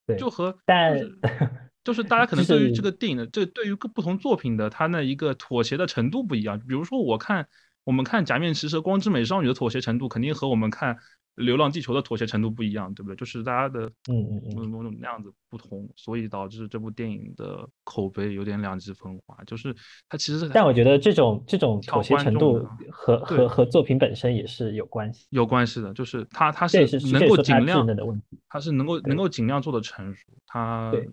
[0.05, 1.19] 对就和但就是
[1.85, 6.59] 就是大家可能对于这个电影的这对于各不同作品的它那一个妥协的程度不一样。
[6.59, 7.47] 比如说我看
[7.85, 10.95] 我们看《假面骑士》《光之美少女》的妥协程度，肯定和我们看
[11.35, 13.15] 《流浪地球》的妥协程度不一样，对不对？
[13.15, 19.37] 就是大家的嗯嗯嗯某某种那样子不同，所以导致这部电影的口碑有点两极分化。
[19.45, 19.75] 就是
[20.09, 25.27] 它其实是但我觉得这种这种妥协程度和和和作品本身也是有关系。
[25.29, 26.79] 有关系的，就是它它是
[27.11, 28.39] 能够尽量的问题。
[28.49, 31.07] 它是能够能够尽量做的成熟，它对还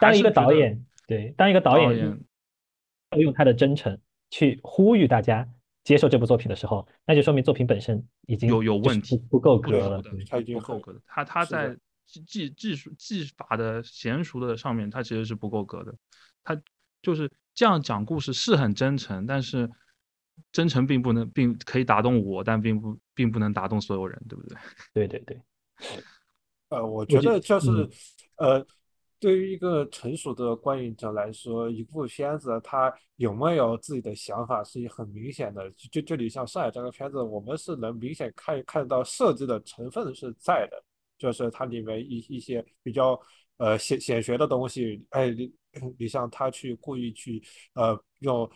[0.00, 2.18] 当一个导演对，当一个导演
[3.10, 3.98] 要用他的真诚
[4.30, 5.48] 去呼吁大家
[5.82, 10.02] 接受这部作品的时候，那就说明作品本身已经有有问题不不够格了。
[10.02, 11.00] 对他已经不够格的。
[11.06, 15.94] 他他在技技技术技法的娴熟的上面，他其实是不够格的。
[16.44, 16.60] 他
[17.02, 19.68] 就是这样讲故事是很真诚，但是
[20.52, 24.58] 真诚并不能并可以打动我，但并不并不能打动所有人，对不对？
[24.92, 25.42] 对 对对，
[26.70, 27.90] 呃，我觉觉得就是嗯，
[28.36, 28.66] 呃，
[29.20, 35.70] 对于一个成熟的观影者来说，一部片子它有没有自己的想法是很明显的。
[35.72, 40.82] 就就就你像上海这个片子，我们是能明显看看到设计的成分是在的，
[41.18, 43.20] 就是它里面一一些比较
[43.58, 45.52] 呃显显学的东西，哎，你
[45.98, 47.42] 你像他去故意去
[47.74, 48.50] 呃用。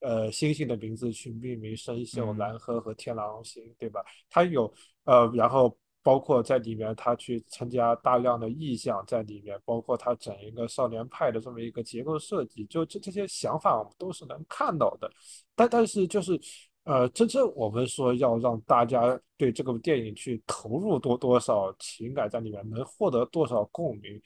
[0.00, 4.04] 呃，星星的名字去命名生锈、嗯蓝河和天狼星，对吧？
[4.28, 4.72] 他有
[5.04, 5.76] 呃，然后
[6.06, 15.10] 包括在里面他去参加大量的意象在里面，包括他整一个少年派的这么一个结构设计，就这这些想法我们都是能看到的。
[15.56, 16.40] 但但是就是
[16.84, 24.22] 呃，真正我们说要让大家对这个电影去投入多多少情感在里面，能获得多少共鸣。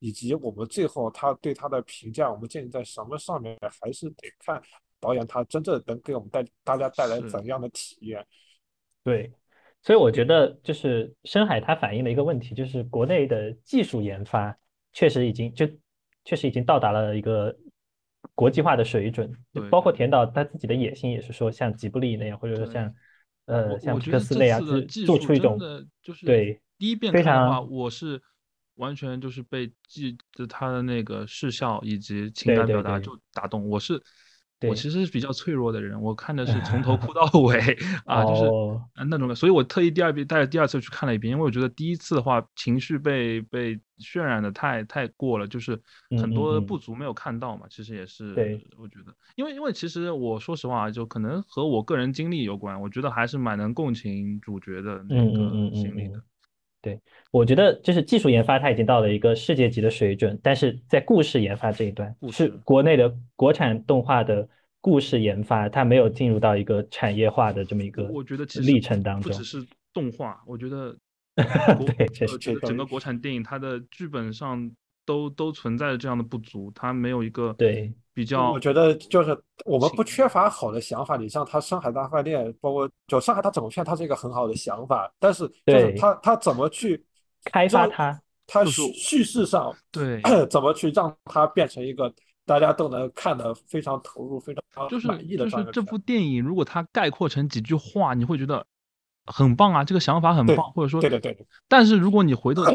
[0.00, 4.60] 以及我们最后他对他的评价，我们建立在什么上面，还是得看
[5.00, 8.26] 导演他真正能给我们带大家带来怎样的体验。
[9.02, 9.32] 对，
[9.82, 14.56] 所以我觉得就是深海它反映了一个问题，就是国内的技术研发
[14.92, 15.66] 确实已经就
[16.24, 17.56] 确实已经到达了一个
[18.34, 19.32] 国际化的水准，
[19.70, 22.94] 包括田导他自己的野心也是说像吉布力那样，或者说像
[23.46, 24.60] 呃像皮我觉得这克斯那样，
[25.04, 25.58] 做出一种
[26.00, 28.22] 就是对第一遍非看的话，常我是
[28.76, 33.68] 完全就是被记着他的那个视效以及情感表达就打动。
[33.68, 34.00] 我是
[34.68, 37.58] 我其实是比较脆弱的人，我看的是从头 哭到尾
[38.06, 38.42] 啊，就是
[39.08, 45.80] 那种的，所以我特意第二遍带着第二次去看了一遍，因为我觉得第一次的话情绪被被渲染的太太过了，就是
[46.20, 47.66] 很多不足没有看到嘛。
[47.70, 56.22] 其实也是对我觉得，因为因为其实我说实话，就可能和我个人经历有关，我觉得还是蛮能共情主角的那个心理的嗯。
[56.82, 64.46] 对，我觉得就是技术研发它已经到了一个世界级的水准，但是在故事研发这一段，是国内的国产动画的
[64.80, 69.44] 故事研发，它没有进入到一个产业化的这么一个我觉得历程当中不只。
[69.44, 69.64] 是
[69.94, 70.96] 动画，我觉得
[71.96, 74.68] 对确实整个国产电影它的剧本上
[75.06, 87.04] 都都存在着这样的不足，它没有一个对比较我觉得就是我们不缺乏好的想法，你像他《上海大饭店》，包括就上海它整个片，它是一个很好的想法，但是就是对他他怎么去
[87.44, 90.20] 开发让它，他叙叙事上对，
[90.50, 92.12] 怎么去让它变成一个
[92.44, 98.66] 大家都能看得非常投入、非常就是满意的就是这部电影，如果它概括成几句话，你会觉得
[99.24, 102.74] 很棒啊，这个想法很棒，或者说对对对对但是如果你回头，呃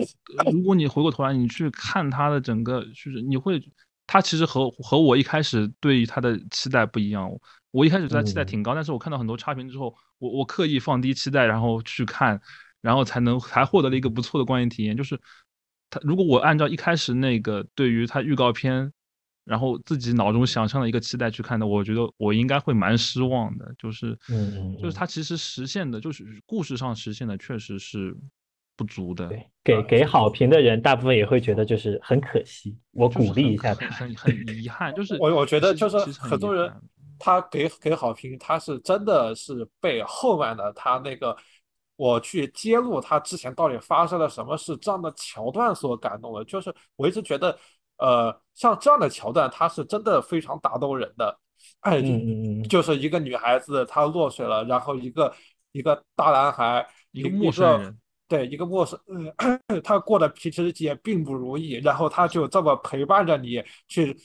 [0.52, 3.62] 如果你回过头来，你去看它的整个叙事，你会，
[4.08, 7.30] 它其实和和我一开始对于他的期待不一样。
[7.72, 12.42] 我一开始对他期待嗯挺高，但是我看到很多差评之后，我我刻意放低期待，然后去看，
[12.82, 14.96] 然后才能才获得了一个不错的观影体验。
[14.98, 15.20] 就是
[15.90, 18.92] 他，如果我按照一开始那个对于他预告片，
[19.44, 23.72] 然后自己脑中想象的一个期待去看的，我觉得我应该会蛮失望的。
[23.78, 24.18] 就是，
[24.82, 28.16] 就是他其实实现的，就是故事上实现的确实是
[28.78, 29.28] 不足的。
[29.28, 33.90] 对，给给好评的人，大部分也会觉得就是很可惜，我鼓励一下他。
[33.90, 36.72] 很很很遗憾，就是我我觉得就是很多人
[37.20, 41.36] 他给给好评，他是真的是被后面的他那个
[41.96, 46.46] 我去揭露他之前到底发生了什么事这样的桥段所感动了。
[46.46, 47.58] 就是我一直觉得，
[47.98, 51.40] 呃，像这样的桥段，它是真的非常打动人的。
[51.80, 52.02] 哎，
[52.70, 55.34] 就是一个女孩子她落水了，然后一个
[55.72, 64.16] 一个大男孩，一个陌生人，对，一个陌生，嗯， 他过得其实也并不如意，然后他就这么陪伴着你，去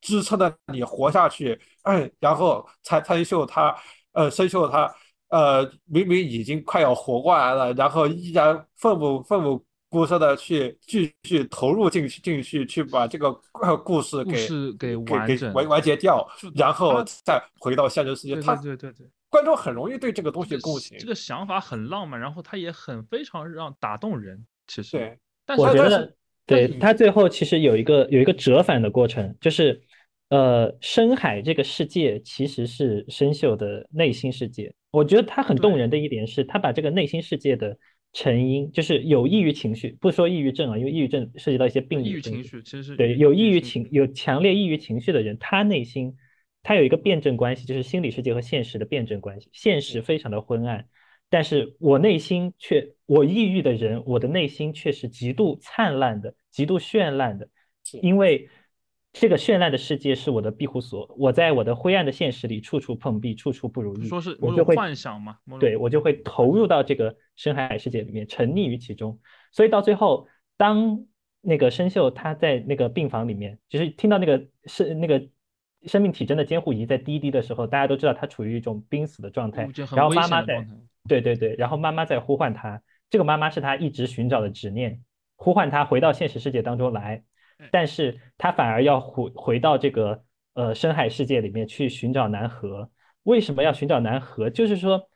[0.00, 3.74] 支撑着你活下去，嗯，然后才参秀他，
[4.12, 4.94] 呃，生秀他，
[5.28, 13.28] 呃，明明已经快要活过来了，然后依然奋不奋不顾身的去继续投入进去进去，去把这个
[13.62, 25.18] 呃故事故给事给给给完完完结掉，然后再回到现实世界，对他对对对对，观众很容易对这个东西共情这，个想法很浪漫，然后他也很非常让打动人，其实，对。
[25.46, 26.14] 但是我觉得，
[26.46, 29.80] 对他最后其实有一个有一个折返的过程，就是，
[30.28, 34.72] 呃，深海这个世界其实是生锈的内心世界。
[34.90, 37.76] 我觉得他很动人的一点是，他把这个内心世界的
[38.12, 46.16] 成因，就是有抑郁情绪，不说抑郁症啊，因为抑郁症涉及到一些病理情绪其实是对，有抑郁情情、有强烈抑郁情绪的人，他内心
[46.62, 49.48] 他有一个辩证关系，就是心理世界和现实的辩证关系。
[49.52, 50.86] 现实非常的昏暗，
[51.28, 57.48] 但是我内心却，我抑郁的人，我的内心却是极度灿烂的，极度绚烂的，
[58.02, 58.48] 因为
[59.12, 64.06] 这个绚烂的世界是我的庇护所，我在我的灰暗的现实里处处碰壁，处处不如意。
[64.06, 69.18] 说是我就会幻想嘛，对我就会投入到这个深海世界里面，沉溺于其中。
[69.50, 71.06] 所以到最后，当
[71.40, 75.26] 那个生锈他在那个病房里面，就是听到那个是那个
[75.86, 80.66] 生命体征的监护仪在滴滴的时候，大家都知道他处于一种濒死的状态然后妈妈在
[81.08, 85.00] 对对对，然后妈妈在呼唤他，这个妈妈是他一直寻找的执念，
[85.36, 87.22] 呼唤他回到现实世界当中来，
[87.70, 90.22] 但是他反而要回回到这个
[90.54, 92.90] 呃深海世界里面去寻找南河。
[93.22, 94.50] 为什么要寻找南河？
[94.50, 95.08] 就是说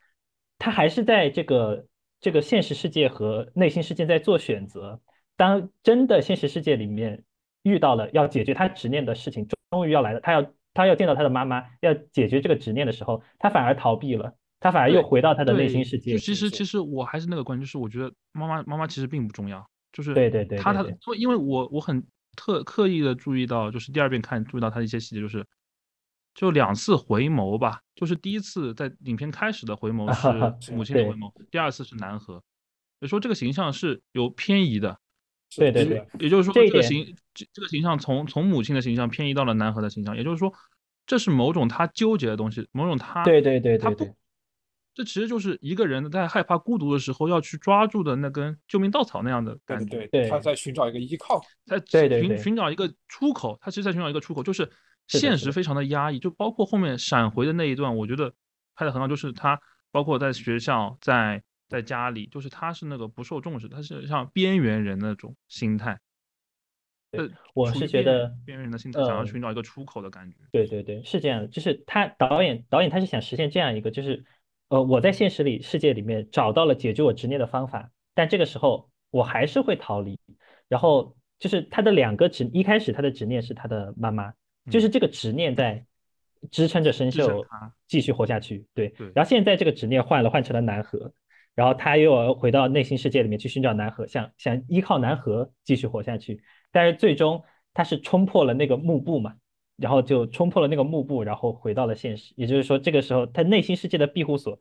[0.59, 1.87] 他还是在这个
[2.21, 5.01] 这个现实世界和内心世界在做选择。
[5.37, 7.23] 当真的现实世界里面
[7.63, 16.19] 遇到了要解决他执念的事情，终于要来了，他要他要见到他的妈妈，要解决这个执念的时候，他反而逃避了，他反而又回到他的内心世界就。
[16.19, 20.93] 其实其实我还是那个观点，就是我觉得妈妈妈妈其实并不重要，就是对对对她她对。
[20.93, 22.05] 对因为因为我我很
[22.37, 25.47] 特刻意的注意到，就是第二遍看注意到他的一些细节，就是
[26.35, 32.43] 就两次回眸吧，就是第一次在影片开始的回眸是母亲的回眸，第二次是南河，
[32.99, 34.99] 所以说这个形象是有偏移的，
[35.57, 36.07] 对对对。
[36.21, 40.53] 也就是说这个形这这个形象从从母亲的形象偏移到了南河的形象，也就是说
[41.07, 44.07] 这是某种他纠结的东西，某种他对对对他不对。
[44.07, 44.15] 对，
[44.95, 50.29] 这其实就是一个人在害怕孤独的时候要去抓住的那根救命稻草那样的感觉，对对。
[50.31, 51.43] 他在寻找一个依靠。
[51.67, 52.37] 在寻对对对。
[52.39, 54.71] 寻找一个出口，他其实在寻找一个出口，就是
[55.09, 58.33] 现实非常的压抑，就包括后面闪回的那一段，我觉得
[58.77, 65.99] 拍的很好，就是他包括在学校，在在家里，就是他是那个不受重视，他是像边缘人那种心态。
[67.11, 70.37] 对呃我是觉得边缘人的心态，想要呃寻找一个出口的感觉。
[70.51, 74.25] 对对对，是这样的，就是他导演导演他是想实现这样一个，就是
[74.69, 80.19] 呃我在现实里世界里面找到了解决我执念的方法，但这个时候我还是会逃离，
[80.69, 84.33] 然后就是他的两个执，一开始他的执念是他的妈妈，
[84.71, 85.87] 就是这个执念在
[86.51, 87.47] 支撑着生锈
[87.87, 91.13] 继续活下去，对对，然后现在这个执念换了，换成了南河，
[91.55, 96.43] 然后他又要回到内心世界里面去寻找南河，想想依靠南河继续活下去，
[96.73, 97.43] 但是最终
[97.73, 99.35] 他是冲破了那个幕布嘛，
[99.77, 102.35] 然后就冲破了那个幕布，然后回到了现实。
[102.37, 104.59] 也就是说，这个时候他内心世界的庇护所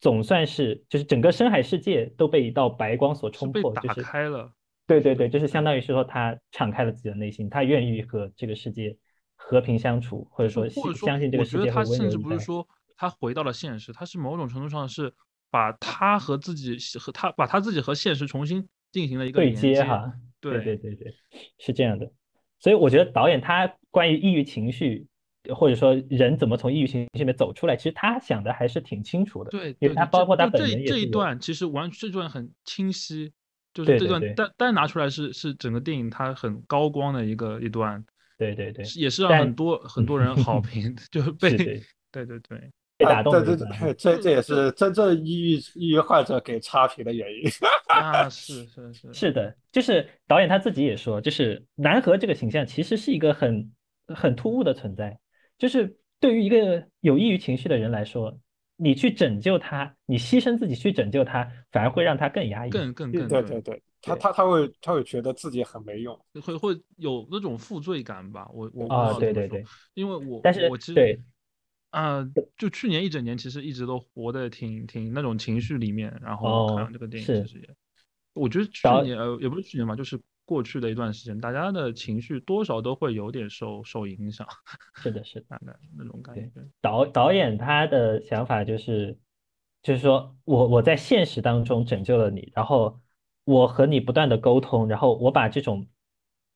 [0.00, 4.52] 总算是就是整个深海世界都被一道白光所冲破，打就是开了，
[4.86, 8.94] 对对对，就是相当于是说他敞开了自己的内心，他愿意和这个世界
[9.34, 12.18] 和平相处，或者说相信这我觉得个世界会他甚至。
[12.18, 12.66] 不是说
[12.96, 15.14] 他回到了现实，他是某种程度上是
[15.54, 19.84] 把他和自己和他把他自己和现实重新进行了一个对连接。
[19.84, 21.14] 哈，对对对对对，
[21.60, 22.10] 是这样的。
[22.58, 25.06] 所以我觉得导演他关于抑郁情绪，
[25.54, 29.50] 或者说人怎么从抑郁情绪里面走出来，其实他想的还是挺清楚的。
[29.52, 33.32] 对因为他包括他本这就这这一段其实完这段很清晰，
[33.72, 38.04] 就是这段单单拿出来是是整个电影它很高光的一个一段，
[38.36, 41.56] 对对对，也是让很多很多人好评， 就是被
[42.10, 47.42] 对对对，被打动啊这的一段这这这也是真正抑郁抑郁患者给差评的原因。
[47.88, 53.72] 啊是是是是的，就是导演他自己也说，就是南河这个形象其实是一个很
[54.08, 55.18] 很突兀的存在，
[55.58, 58.36] 就是对于一个有抑郁情绪的人来说，
[58.76, 62.70] 你去拯救他，你牺牲自己去拯救他，反而会让他更压抑。
[62.70, 66.18] 更更更对对对，他他他会他会觉得自己很没用。
[66.42, 69.64] 会会有那种负罪感吧，我我啊，对对对，
[69.94, 71.20] 因为我但是我其实对
[71.94, 72.28] 啊、
[72.58, 77.68] 就去年一整年其实一直都活得挺挺那种情绪里面，然后看哦完这个电影是其实也，
[78.32, 84.44] 我觉得去年呃也不是去年吧，就是过去的一段时间，大家的情绪多少都会有点受受影响，
[84.96, 85.46] 是的，是的。
[85.48, 86.50] 大概那种感觉。
[86.80, 89.16] 导导演他的想法就是，
[89.82, 93.00] 就是说我我在现实当中拯救了你，然后
[93.44, 95.86] 我和你不断的沟通，然后我把这种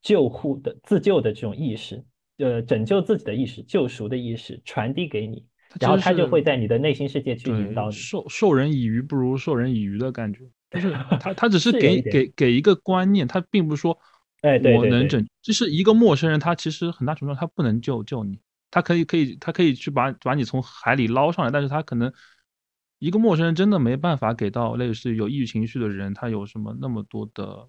[0.03, 2.05] 救护的自救的这种意识，
[2.39, 5.45] 呃，拯救自己的意识、救赎的意识传递给你，
[5.81, 7.93] 然后他就会在你的内心世界去引导，你。
[7.93, 13.99] 授授人以鱼不如授人以渔的感觉， 就是他他只是给给给一个观念，他并不是说
[14.43, 18.39] 哎对我能拯，就是一个陌生人，他其实很大程度上他不能救救你，
[18.71, 22.13] 他可以可以他可以去把把你从海里捞上来，但是他可能
[23.01, 27.69] 一个陌生人真的没办法给到类似于有抑郁情绪的人，他有什么那么多的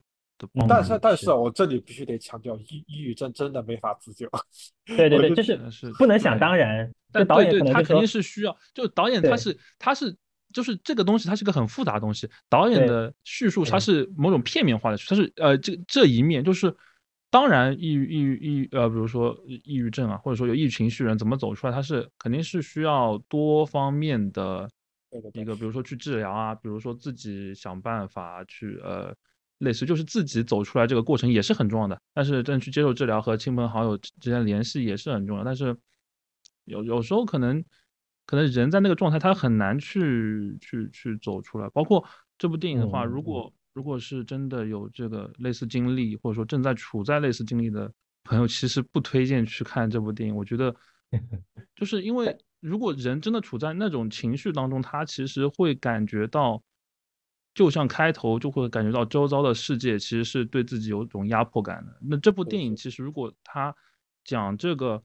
[0.54, 4.30] 嗯但是但是是我这里必须得强调，抑抑郁症真的没法自救。
[4.86, 6.92] 对对对，我就就是是不能想当然。
[7.12, 10.16] 但导演他肯定是需要，就导演他是他是
[10.54, 12.30] 就是这个东西，它是个很复杂的东西。
[12.50, 16.76] 导演的叙述，它是某种片面化的，它是呃这这一面就是，
[17.30, 24.70] 当然抑郁抑郁抑郁呃，比如说抑郁症啊，或者说有抑郁情绪人怎么走出来，他是肯定是需要多方面的
[25.34, 29.14] 一个，比如说去治疗啊，比如说自己想办法去呃
[29.60, 35.76] 类似，就是自己走出来这个过程也是很重要的，但是真去接受治疗和亲朋好友之间联系也是很重要，但是
[36.66, 37.64] 有有时候可能
[38.26, 42.03] 可能人在那个状态他很难去去去走出来，包括
[42.38, 47.91] 这部电影的话，如果如果是真的有这个类似经历，或者说正在处在类似经历的
[48.24, 50.74] 朋友，其实不推荐去看这部电影，我觉得
[51.76, 56.64] 就是因为如果人真的处在那种情绪当中，他其实会感觉到。
[57.60, 61.99] 就像开头就会感觉到周遭的世界其实是对自己有种压迫感的。
[61.99, 63.76] 那这部电影其实如果他
[64.24, 65.03] 讲这个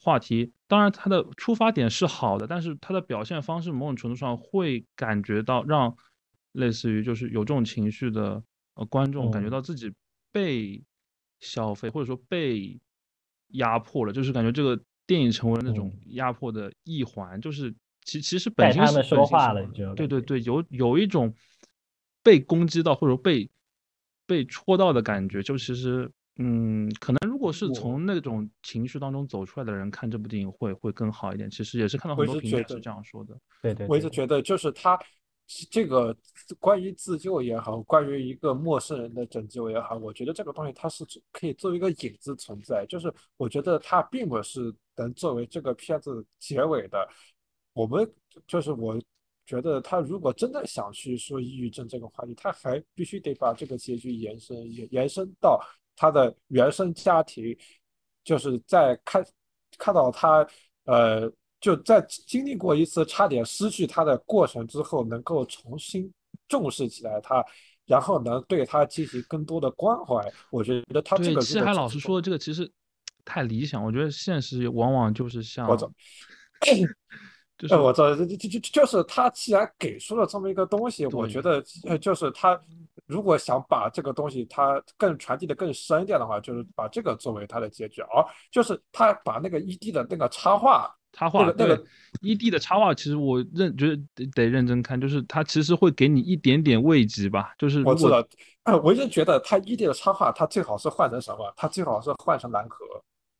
[0.00, 5.92] 话题，当然他的出发点是好的，但是他的表现方式某种程度上会感觉到让
[6.52, 8.40] 类似于就是有这种情绪的
[8.74, 9.92] 呃观众感觉到自己
[10.30, 10.80] 被
[11.40, 12.78] 消费或者说被
[13.54, 17.74] 压迫了，就是感觉这个电影成为了那种压迫的一环，就是
[18.04, 21.34] 其其实本身是说话了，对对对，有有一种。
[22.28, 23.48] 被攻击到或者被
[24.26, 26.06] 被戳到的感觉，就其实，
[26.36, 31.48] 嗯，可能如果是从那种情绪当中走出来的人看这部电影会会更好一点。
[31.48, 33.34] 其实也是看到很多评价是这样说的。
[33.62, 34.98] 对对，我一直觉得就是他
[35.70, 36.14] 这个
[36.58, 42.84] 关于自救也好，关于一个陌生人的拯救也好，我觉得这个东西它是可以作为一个影子存在。
[42.86, 47.08] 就是我觉得它并不是能作为这个片子结尾的。
[47.72, 48.06] 我们
[48.46, 49.00] 就是我。
[49.48, 55.58] 觉得他如果真的想去说抑郁症这个话题，他还必须得把这个结局延伸延延伸到
[55.96, 57.56] 他的原生家庭，
[58.22, 59.26] 就是在看
[59.78, 60.46] 看到他
[60.84, 61.32] 呃
[61.62, 66.12] 就在经历过一次差点失去他的过程之后，能够重新
[66.46, 67.42] 重视起来他，
[67.86, 70.22] 然后能对他进行更多的关怀。
[70.50, 72.70] 我觉得他这个七海老师说的这个其实
[73.24, 75.66] 太理想，我觉得现实往往就是像。
[77.70, 82.58] 呃，我知道，就就就就是他既然给出了这么一个东西，我觉得呃，就是他
[83.06, 91.76] 如果想把这个东西他更传递的更深一点的话，就是把这个作为他的结局，而就是他把那个 ED 的那个插画，插画那个
[92.20, 98.22] ED 的插画，其实我认觉得得得认真看，就是他其实会给你一点点慰藉吧，就是我知道，
[98.64, 101.52] 呃，我就觉得他 ED 的插画，他最好是换成什么？
[101.56, 102.84] 他最好是换成蓝盒。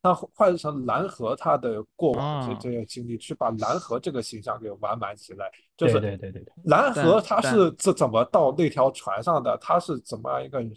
[0.00, 5.50] 他换成蓝河，他的过往这这些经历，去把蓝河这个形象给完满起来。
[5.76, 9.58] 就是对对对对，蓝河他是怎怎么到那条船上的？
[9.58, 10.72] 他是怎么样一个人？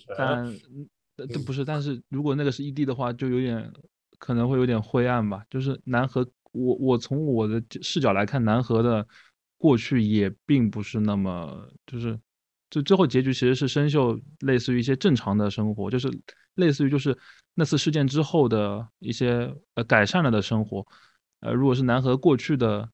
[1.15, 3.71] 但这不是，但是如果那个是异地的话，就有点
[4.17, 5.43] 可能会有点灰暗吧。
[5.51, 9.05] 就是南河，我我从我的视角来看，南河的
[9.57, 12.19] 过去也并不是那么，就是
[12.71, 16.09] 就最后结局其实是生锈，类似于一些正常的生活，就是
[16.55, 17.15] 类似于就是。
[17.53, 20.85] 那次事件之后的一些呃改善了的生活，
[21.41, 22.89] 呃，如果是南河过去的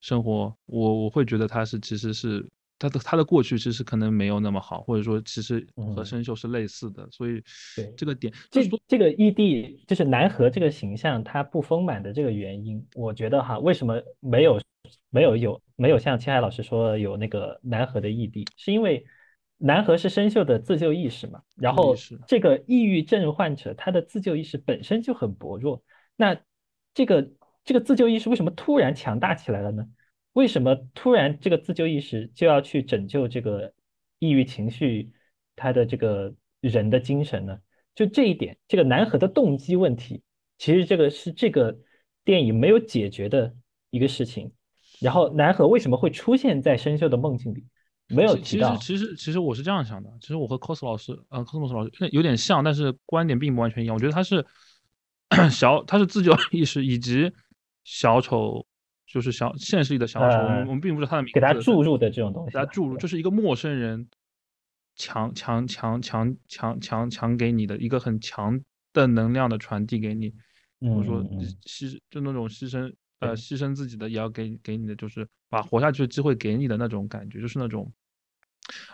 [0.00, 2.44] 生活，我我会觉得他是其实是
[2.78, 7.42] 他的他的过去其实可能没有那么好，或者说其实和生锈是类似的，所以
[7.76, 14.58] 对这个点，这这个异地就是南河这个形象它不丰满的这个原因，我觉得哈，为什么没有
[15.10, 19.04] 没有有没有像青海老师说有那个南河的异地，是因为。
[19.58, 21.42] 南河是生锈的自救意识嘛？
[21.56, 21.94] 然后
[22.26, 25.82] 这个抑郁症患者他的自救意识本身就很薄弱，
[26.16, 26.40] 那
[26.94, 27.30] 这个
[27.64, 29.86] 这个自救意识为什么突然强大起来了呢？
[30.32, 33.72] 为什么突然这个自救意识就要去拯救这个
[34.20, 35.10] 抑郁情绪
[35.56, 37.58] 他的这个人的精神呢？
[37.96, 40.22] 就这一点，这个南河的动机问题，
[40.56, 41.76] 其实这个是这个
[42.24, 43.52] 电影没有解决的
[43.90, 44.52] 一个事情。
[45.00, 47.66] 然后南河为什么会出现在生锈的梦境里？
[48.08, 53.94] 没有其实其实其实我是这样想的，其实我和 cos 老师，呃，cosmos 老师有点像，但是观点并不完全一样。
[53.94, 54.44] 我觉得他是
[55.50, 57.30] 小，他是自救意识以及
[57.84, 58.66] 小丑，
[59.06, 60.36] 就是小现实里的小丑。
[60.38, 64.08] 我们我们并不是他的名字，给他注入的这种东西，给他注入，就是一个陌生人
[64.96, 68.58] 强强强强强强强给你的一个很强
[68.94, 70.32] 的能量的传递给你，
[70.80, 71.22] 或者说
[71.66, 72.92] 牺就那种牺牲。
[73.20, 77.92] 呃，牺牲自己的也要给给你的，就是把活下去的机会给你的那种感觉，就是那种。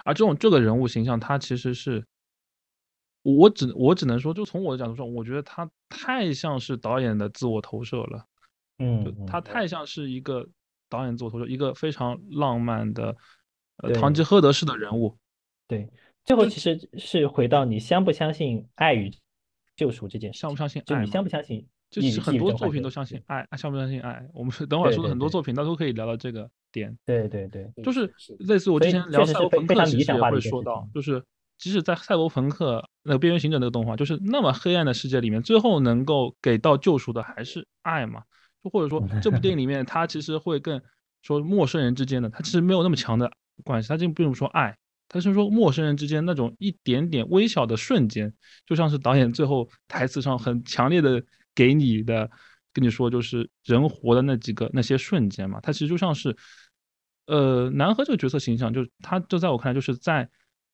[0.04, 2.06] 而这种这个人物形象，他其实是，
[3.22, 8.26] 我只我只能说，就从我的角度上，我觉得他太像是导演的自我投射了。
[8.78, 10.48] 嗯，他太像是一个
[10.88, 13.16] 导演自我投射，一个非常浪漫的，
[13.78, 15.18] 呃，堂吉诃德式的人物。
[15.66, 15.90] 对，
[16.24, 19.12] 最后其实是回到你相不相信爱与
[19.74, 21.66] 救赎这件事，相不相信爱，你相不相信？
[22.02, 24.26] 就是很多作品都相信爱，相不相信爱？
[24.32, 26.96] 我们等会儿说的很多作品，那都可以聊到这个点。
[27.06, 31.22] 对对对，就是类似我之前聊赛博朋克时也会说到，就是
[31.58, 38.22] 即使在赛博朋克那个边缘行者那个动画，就是那么黑暗的世界里面，最后能够给到救赎的还是爱嘛？
[38.62, 40.80] 就或者说 这部电影里面，它其实会更
[41.22, 43.30] 说陌生人之间的，它其实没有那么强的
[43.62, 44.76] 关系，它并并不说爱，
[45.08, 48.32] 他是说陌生人之间那种一点点微小的瞬间，
[48.66, 51.22] 就像是导演最后台词上很强烈的
[51.54, 52.30] 给你的
[52.72, 56.36] 跟你说，就是人活的那几个那些瞬间嘛，他其实就像是，
[57.26, 60.28] 呃，南河这个角色形象，就他就在我看来就是在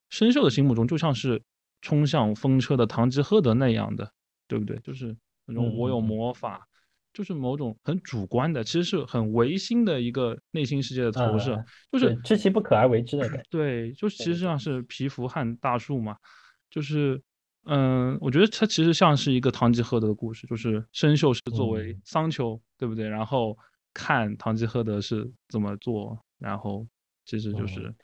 [0.08, 1.42] 生锈的心目中，就像是
[1.82, 4.12] 冲向风车的堂吉诃德那样的，
[4.48, 4.78] 对不对？
[4.78, 5.16] 就是
[5.46, 6.66] 那种我有魔法。
[7.12, 13.42] 就是某种很主观的，其实是很唯心的一个内心世界的投射，呃就是知其不可而为之的感觉。
[13.50, 16.16] 对，就是其实上是蚍蜉撼大树嘛，
[16.70, 17.20] 就是
[17.64, 23.08] 嗯，我觉得它其实像是一个堂吉诃德的故事，就是生锈是作为嗯桑丘，对不对？
[23.08, 23.56] 然后
[23.92, 26.86] 看堂吉诃德是怎么做，然后
[27.26, 27.94] 其实就是嗯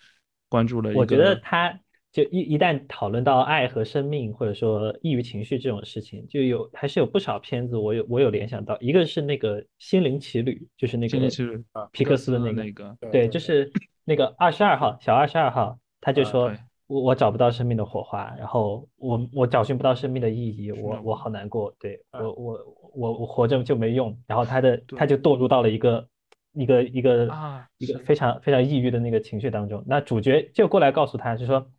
[0.48, 1.72] 关注了一我觉得他
[2.12, 13.72] 就一一旦讨论到爱和生命，或者说抑郁情绪这种事情，就有还是有不少片子我有我有联想到，一个是那个《心灵奇旅》，就是那个心灵奇旅皮克斯的的那个，个，对，对就是
[14.04, 26.08] 那个二十二号小二十二号，他就啊说对我我找不到生命的火花，然后我我找寻不到生命的意义，我我好难过，对嗯我我我我活着就没用，然后他的他就堕入到了一个
[26.52, 29.84] 一个一个啊一个非常非常抑郁的那个情绪当中。
[29.86, 31.70] 那主角就过来告诉他，就说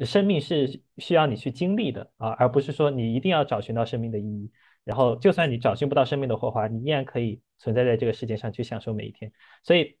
[0.00, 4.50] 生命是需要你去经历的啊，而不是说你一定要找寻到生命的意义。
[4.84, 9.30] 然后，就算你找寻不到生命的火花，你依然可以存在在这个世界上去享受每一天。
[9.62, 9.98] 所以，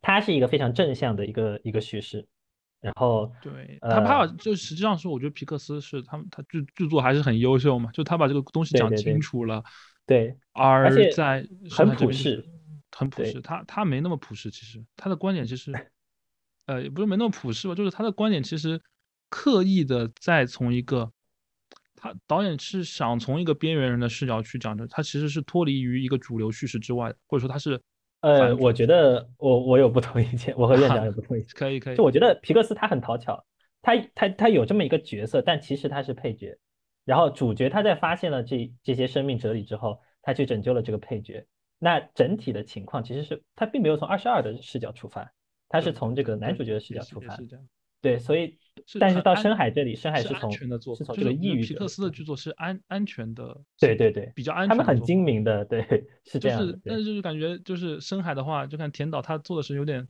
[0.00, 2.28] 它是一个非常正向的一个一个叙事。
[2.80, 9.62] 然后，对他怕呃就实际上是我觉得皮克斯是他们他剧剧作还是很优秀嘛，就他把这个东西讲清楚了，
[10.06, 12.44] 对，而且在很上海这边就普世，
[12.92, 13.40] 很普对世。
[13.42, 15.72] 他他没那么普世，其实他的观点其实，
[16.64, 18.80] 呃，也不是没那么普世吧，就是他的观点其实
[19.28, 21.12] 刻意的在从一个，
[21.94, 27.78] 他导演是想从一个边缘人的视角去讲的，他其实是脱离于一个主流叙事之外的，或者说他是
[28.20, 31.50] 呃，我觉得我我有不同意见，我和院长有不同意见。
[31.54, 33.44] 可以可以就，我觉得皮克斯他很讨巧，
[33.80, 36.58] 他他他有这么一个角色，但其实他是配角。
[37.04, 41.46] 然后主角他在发现了这这些生命哲理之后，他去拯救了这个配角。
[41.78, 45.32] 那整体的情况其实是他并没有从二十二的视角出发，
[45.68, 47.38] 他是从这个男主角的视角出发。
[48.02, 48.58] 对，所以
[48.98, 55.82] 但是到深海这里，深海是从是从这个抑郁皮克斯的剧作是安安全的，对对对比较安全他们很精明的，对，
[56.24, 60.06] 是这就是样但是就是感觉就是深海的话，就看田导他做的是有点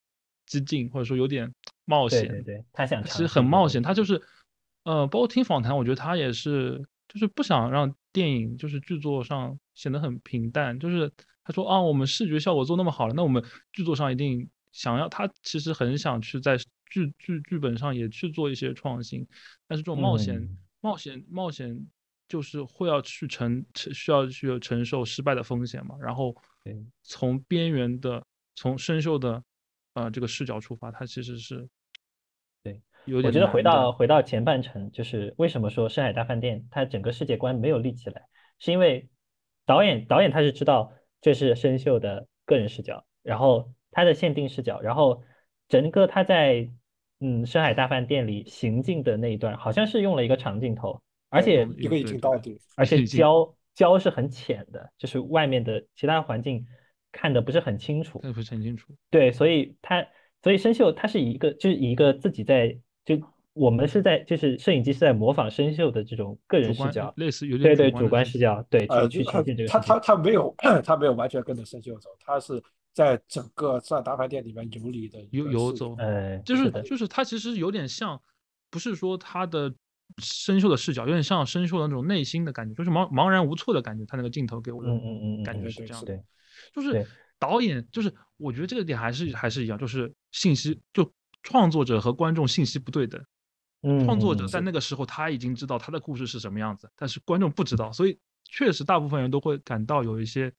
[0.47, 1.53] 激进，或者说有点
[1.85, 3.83] 冒险，对对对，他想其实很冒险。
[3.83, 4.21] 他就是，
[4.85, 10.79] 呃，包括听访谈，我觉得他也是，就是不想让电影就是剧作上显得很平淡。
[10.79, 11.11] 就是
[11.43, 16.57] 他说啊，我们视觉效果做那么好了，那我们剧作上一定想要，他其实很想去在
[16.91, 19.27] 剧剧剧本上也去做一些创新，
[19.67, 20.59] 但是这种冒险、嗯。
[20.83, 21.87] 冒险、冒险。
[22.31, 26.33] 就是会要去承承需要去承受失败的风险嘛，然后
[27.03, 28.25] 从边缘的
[28.55, 29.43] 从生锈的
[29.95, 31.69] 呃这个视角出发，它其实是
[32.63, 38.29] 对有点我觉得回到回到前半程，就是为什么说《深海大饭店》它整个世界观没有立起来，
[38.61, 39.09] 是因为
[39.67, 45.25] 导演导演他是知道这是生锈的个人视角，然后他的限定视角，然后
[45.69, 46.71] 整个他在
[47.21, 56.67] 嗯深海大饭店里行进的那一段，好像是用了一个长镜头，而且嗯一个一对对镜到底，而且已经焦焦是很浅的，就是外面的其他环境
[57.13, 58.21] 看的不是很清楚。
[58.23, 58.93] 那不是很清楚。
[59.11, 60.07] 对，所以他，
[60.43, 63.21] 所以生锈它是一个，就是一个自己在，就
[63.53, 69.99] 我们是在，就是摄影机是在模仿生锈的这种个人视角，类似有对对，主主观视视角，对，呃，去去他呈现这个他他。
[69.99, 70.55] 他没有
[70.85, 72.63] 他没有完全跟着生锈走，他是
[72.93, 78.21] 在整个在大饭店里面游离的游游走，哎，就是是，就是它其实有点像，
[78.69, 79.73] 不是说它的
[80.19, 84.05] 生锈的视角，有点像生锈的那种内心的感觉，就是茫茫然无措的感觉。
[84.07, 84.91] 他那个镜头给我的
[85.45, 86.25] 感觉是是这样的对，
[86.75, 87.07] 就是
[87.39, 91.11] 导演，就是我觉得这个点还是还是一样，就是信息就
[91.43, 93.25] 创作者和观众信息不对等。
[93.83, 100.53] 嗯，创作者嗯在那个时候他已经知道他的故事是什么样子，但是观众不知道，所以确实大部分人都会感到有一些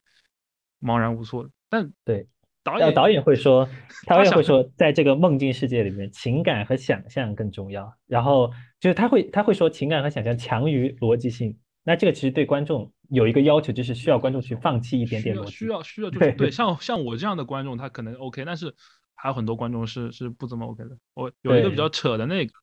[0.79, 1.47] 茫然无措。
[1.71, 2.27] 但对
[2.63, 3.67] 导演呃导演会说，
[4.05, 7.91] 导演会说，在这个梦境世界里面，情感和想象更重要。
[8.05, 11.57] 然后就是他会他会说，情感和想象强于逻辑性。
[11.83, 15.51] 那这个其实对观众有一个要求，就是需要观众去放弃一点点逻辑。
[15.51, 18.71] 需要需要就是对对， 像像我这样的观众他可能 OK，但是
[19.15, 20.89] 还有很多观众是是不怎么 OK 的。
[21.15, 22.53] 我有一个比较扯的那个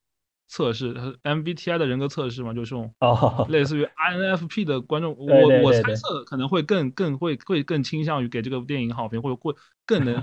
[0.49, 9.55] 测试它，MBTI 的人格测试嘛，就是这种哦， 类似于 INFP 的观众，我我猜测可能会更更会会更倾向于给这个电影好评，或者会
[9.87, 10.23] 更能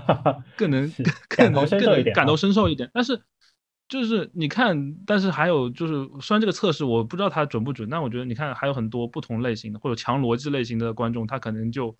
[0.56, 0.92] 更能
[1.28, 2.90] 更能更感同身受一点。
[2.92, 3.22] 但是
[3.88, 11.96] 就是你看，但是还有就是，虽然这个测试我不知道它准不准，但我觉得你看还有很多不同类型的或者强逻辑类型的观众，他可能就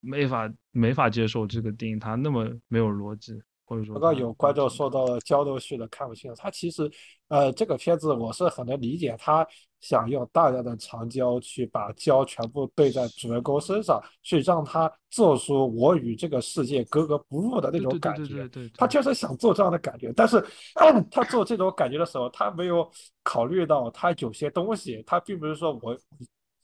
[0.00, 3.40] 没法没法接受这个电影它那么没有逻辑。
[3.66, 6.90] 或者说刚刚有观众说到了交斗序的看不清，他其实，
[7.28, 9.46] 呃，这个片子我是很能理解，他
[9.80, 18.34] 想用大量的长焦去把焦全部对在主人公身上，去让他做出我与这个世界格格不入的那种感觉。
[18.34, 20.42] 对对对，他对确实想做这样的感觉，但是
[21.10, 22.88] 他做这种感觉的时候，他没有
[23.24, 25.96] 考虑到他有些东西，他并不是说我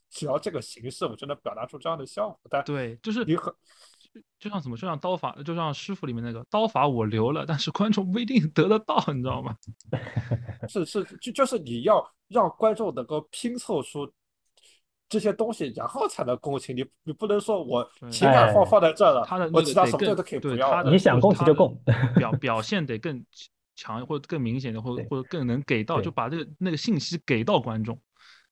[0.09, 3.53] 只要这个形式我就能表达出这样的效果，但对，就是你很
[4.13, 9.57] 就就像怎么，就像刀法，就像师傅里面那个刀法我留了，但是观众不一定得得到，你知道吗？
[10.69, 14.11] 是是，就就是你要让观众能够拼凑出
[15.09, 16.75] 这些东西，然后才能共情。
[16.75, 20.91] 你你不能说我情感放哎放在这儿了，他的那我其他什么都可以不对他的要。
[20.91, 23.25] 你想就是他的供其就共 表表现得更
[23.75, 27.99] 强或者更明显的，或对或者更能给到，就把这个那个信息给到观众。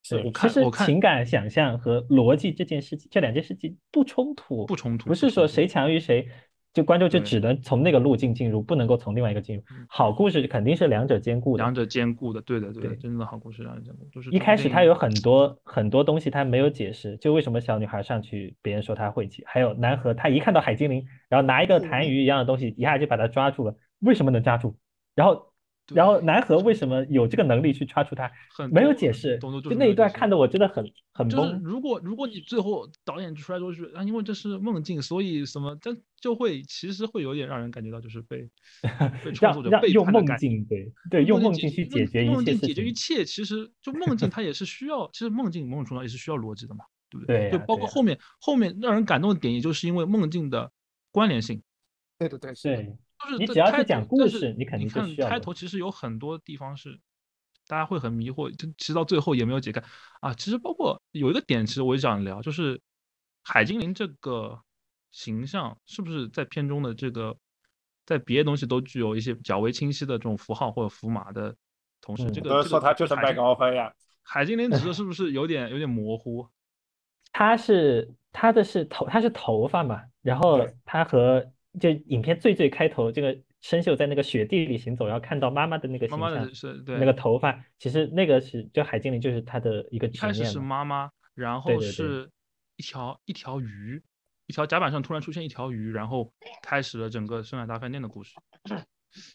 [0.04, 6.28] 是对，我其实看我看情感想象和逻辑这件事情，这两件事情不冲突，不冲突不是说谁强于谁，
[6.74, 9.64] 就观众就只能从那个路径进入，不能够从另外一个进入。
[9.88, 11.76] 好故事肯定是两者兼顾的两。
[11.76, 24.76] 者兼顾的，对的对的，对真正的好故事两者兼顾，就是一开始他有有很多很多东西他没有解释，就为什么小女孩上去，别人说她晦气，还有南河他一看到海精灵，然后拿一个痰盂一样的东西，一下就把他抓住了，为什么能抓住？
[25.14, 25.51] 然后
[25.96, 28.32] 然后南河为什么有这个能力去抓住他？
[28.56, 31.62] 很没有解释，就那一段看的我真的很很就是懵。
[31.64, 38.50] 如果如果你最后导演出来说是啊，因为这是梦境，所以什么，这就会其实会有点让人感觉到就是被
[39.24, 40.48] 被创作者让让用背叛的感觉。
[40.48, 42.94] 梦境，对对，用梦境去解决一梦境解决一。
[42.94, 50.72] 切，其实就梦境它也是需要，其实梦境某种程度上也是需要逻辑的嘛，对不对对就包括后面后面让人感动的点，也就是因为梦境的
[51.12, 51.62] 关联性。
[52.20, 57.00] 对对对，是就是你只要在讲故事你肯定是看需要开头其实有很多地方是
[57.68, 59.82] 大家会很迷惑，就其实到最后也没有解开
[60.20, 60.34] 啊。
[60.34, 62.82] 其实包括有一个点，其实我也想聊，就是
[63.44, 64.60] 海精灵这个
[65.12, 67.38] 形象是不是在片中的这个
[68.06, 71.56] 在别的东西都具有一些较为清晰的这种符号或者符码的
[72.02, 73.94] 同时，嗯这个说他就是麦海精高芬呀。
[74.24, 76.48] 海精灵指的 是不是有点有点模糊？
[77.32, 81.46] 他是他的是头，他是头发嘛，然后对他和
[81.80, 90.60] 就影片最最开头这个生锈在那个雪地里行走，然后看到妈妈的那个妈妈的是对那个头发，其实那个是就海精灵就是他的一个一开始是。
[90.60, 92.30] 妈妈，然后是
[92.76, 94.02] 一条一条鱼，
[94.48, 98.36] 一条甲板上突然出现一条鱼，然后开始了整个深海大饭店的故事。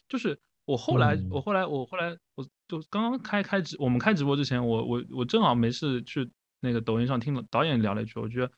[0.07, 6.29] 就是我后来，我嗯后来，我后来，我就刚刚开开直，我们开直播之前，我我我正好没事去
[6.59, 8.51] 那个抖音上听了导演聊了一句，我觉得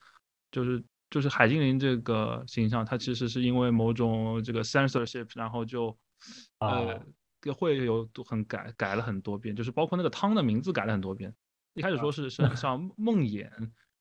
[0.50, 5.96] 就是就是海精灵这个形象，它其实是因为某种这个 censorship，然后就
[6.60, 7.04] 呃啊
[7.56, 11.34] 会有很改改了很多遍，就是包括那个汤的名字改了很多遍。
[11.74, 13.48] 一开始说是是像 梦魇，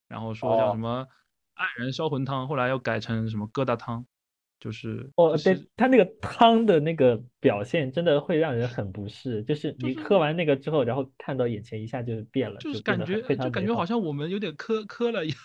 [0.07, 1.07] 然后说叫哦什么
[1.55, 4.05] 黯然销魂汤，后来又改成什么疙瘩汤，
[4.59, 15.37] 就是哦，对，他那个汤的那个表现真的会让人很不适，就是你喝完那个之后，然后看到眼前一下就变了，就是感觉就感觉好像我们有点磕磕了一样，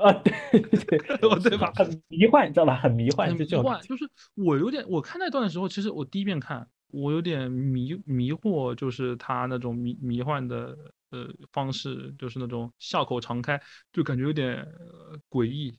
[0.00, 1.72] 啊，对 对 哦对吧？
[1.74, 2.76] 很迷幻，你知道吧？
[2.76, 10.76] 很迷幻，很迷幻，就是我有点，我看那段的时候，其实我第一遍看，我有点迷迷惑，就是他那种迷迷幻的
[11.10, 13.60] 呃方式，就是那种笑口常开，
[13.92, 15.74] 就感觉有点、呃、诡异，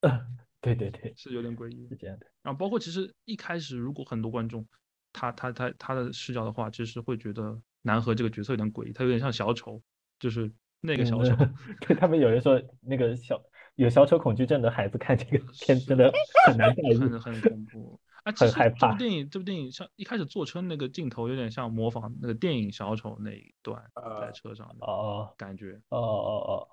[0.61, 1.95] 对对对，是有点诡异是。
[1.95, 2.25] 这样的。
[2.43, 4.65] 然后包括其实一开始，如果很多观众
[5.11, 9.81] 他他他他的视角的话，其实会觉得南河这个角色有点诡异，他有点像小丑，
[10.19, 10.51] 就是
[10.81, 11.35] 那个小丑。
[11.39, 13.41] 嗯 对他们有人说，那个小
[13.75, 16.11] 有小丑恐惧症的孩子看这个片真的
[16.45, 17.33] 很难代入很。
[17.33, 17.99] 很恐怖。
[18.23, 25.73] 啊， 其很害怕实这部电影，这部电影像一开始坐车那个镜头，有点像模仿那个电影小丑那一段在呃车上的哦感觉。
[25.89, 26.67] 哦哦哦，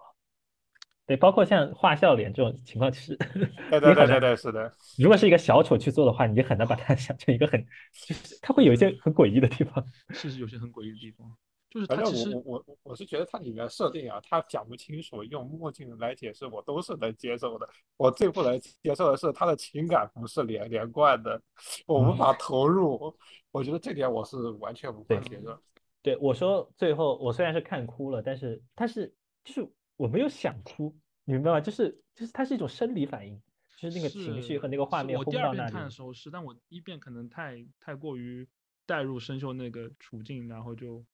[1.07, 3.27] 对，包括像画笑脸这种情况，其实对
[3.81, 4.73] 你对对是的。
[4.97, 7.61] 如果是一个小丑去做的话，你就很难把它想成一个很，
[8.07, 9.85] 就是他会有一些很诡异的地方。
[10.11, 11.29] 是有些很诡异的地方，
[11.71, 17.69] 就是反正我我我我是觉得它里面设定啊，它讲不清楚，用墨镜来解释，我都是能接受的。
[17.97, 21.41] 我最不能接受的是他的情感不是连连贯的，
[21.87, 23.17] 我无法投入。
[23.53, 25.57] 我觉得这点我是完全无法接受。
[26.03, 29.15] 对，我说最后我虽然是看哭了，但是但是
[29.45, 31.61] 就是我没有想哭，你明白吗？
[31.61, 33.41] 就是就是它是一种生理反应，
[33.79, 35.85] 就是那个情绪和那个画面我轰到那里第二遍看。
[35.85, 38.49] 的时候是，但我一遍可能太太过于
[38.87, 41.05] 带入生锈那个处境，然后就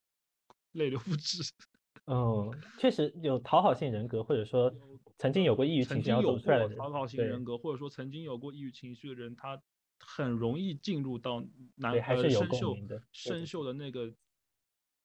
[0.77, 1.43] 泪流不止。
[2.07, 4.73] 嗯，确实有讨好性人格，或者说
[5.19, 9.61] 曾经有过抑郁情绪然后曾经有过走出来的人，讨好型对人格，或者说曾经有过抑郁情绪的人，他
[9.99, 11.43] 很容易进入到
[11.75, 14.15] 男有生锈的生锈的那个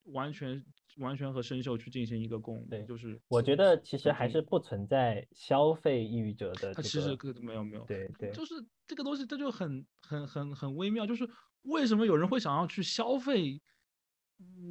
[0.04, 0.64] 完全
[0.98, 8.54] 完全和生锈去进行一个共对鸣，就是我觉得其实还是不存在消费抑郁者的这它其实没有没有，对对就是
[8.86, 11.08] 这个东西，这就很很很很微妙。
[11.08, 11.28] 就是
[11.64, 13.62] 为什么有人会想要去消费嗯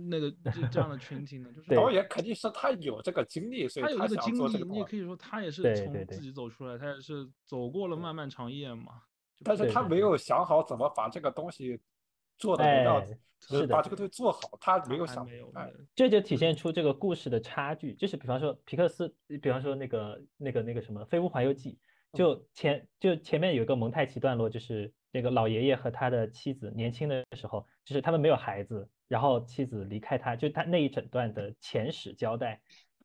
[0.08, 1.50] 那个这这样的群体呢？
[1.54, 9.02] 就是导演肯定是他有这个经历，所以他有这个经历，你也可以说他也是从自己走出来，他也是走过了漫漫长夜嘛。
[9.42, 11.80] 但是他没有想好怎么把这个东西
[12.38, 15.50] 做的比较哎，是把这个东西做好，他他没有想没有
[15.96, 21.78] 这就体现出这个故事的差距，就是比方说皮克斯，比方说那个那个那个什么《飞屋环游记》，
[22.18, 32.60] 就前就前面有一个蒙太奇段落，就是那个老爷爷和他的妻子年轻的时候，就是他们没有孩子，然后妻子离开他，就他那一整段的前史交代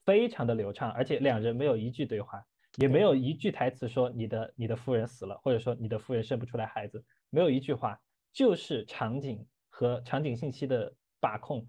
[0.05, 2.45] 非常的流畅，而且两人没有一句对话，
[2.77, 7.99] 也没有一句台词说你的你的夫人死了，或者说你的夫人生不出来孩子，没有一句话，
[8.31, 11.65] 就是场景和场景信息的把控，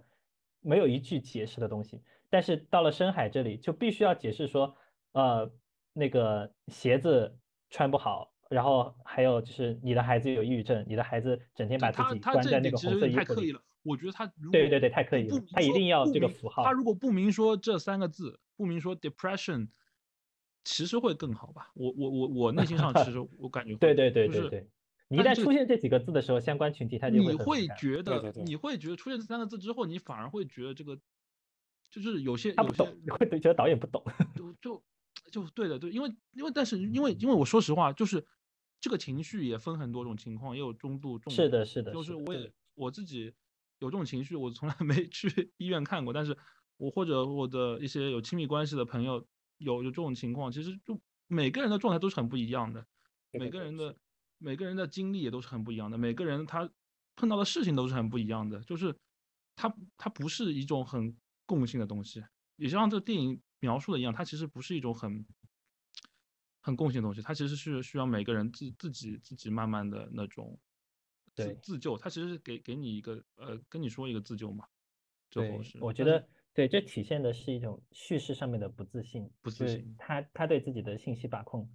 [0.61, 2.03] 没有一句解释的东西。
[2.28, 4.76] 但是到了深海这里，就必须要解释说，
[5.12, 5.51] 呃，
[5.93, 7.39] 那个鞋子
[7.70, 13.15] 穿不好，然后还有就是你的孩子有抑郁症，你的孩子整天把自他他己关在那这一点其实有个红色衣服里。
[13.15, 13.63] 点太刻意了。
[13.83, 16.73] 我觉得他对对对，太刻意了他一定要这个符号他。
[16.73, 19.69] 如果不明说这三个字，不明说 depression，
[20.65, 21.71] 其实会更好吧？
[21.75, 24.69] 我我我我内心上其实我感觉 会对对对就是对对，
[25.07, 30.99] 你一旦出现这几个字的时候，相关群体他就你会你会觉得你会觉得出现这三个字之后，你反而会觉得这个
[31.89, 34.03] 就是有些他不懂，你 会觉得导演不懂。
[34.35, 34.83] 就就
[35.31, 38.27] 就对的，对，因为因为但是因为因为我说实话，就是
[38.81, 43.33] 这个情绪也分很多种情况，也有中度、重度是的，是的，就是我也我自己
[43.79, 46.37] 有这种情绪，我从来没 去医院看过，但是
[46.77, 49.27] 我或者我的一些有亲密关系的朋友
[49.59, 52.87] 有有这种情况，其实就每个人的状态都是很不一样的，
[53.33, 53.97] 每个人的。
[54.39, 56.70] 每个人的经历也都是很不一样的，每个人他
[57.16, 58.95] 碰到的事情都是很不一样的，就是
[59.57, 61.16] 它它不是一种很
[61.47, 62.22] 共性的东西，
[62.57, 65.24] 也像这电影描述的一样，它其实不是一种很
[66.67, 70.59] 很共性的东西，它其实是需要每个人自自己自己慢慢的那种
[71.37, 71.55] 自对。
[71.62, 74.67] 自救，它其实是给给你一个呃跟你说一个自救嘛，
[75.31, 79.95] 最后对是，我觉得对，这体现的是一种叙事上面的不自信，不自信。
[79.97, 81.71] 他他对自己的信息把控，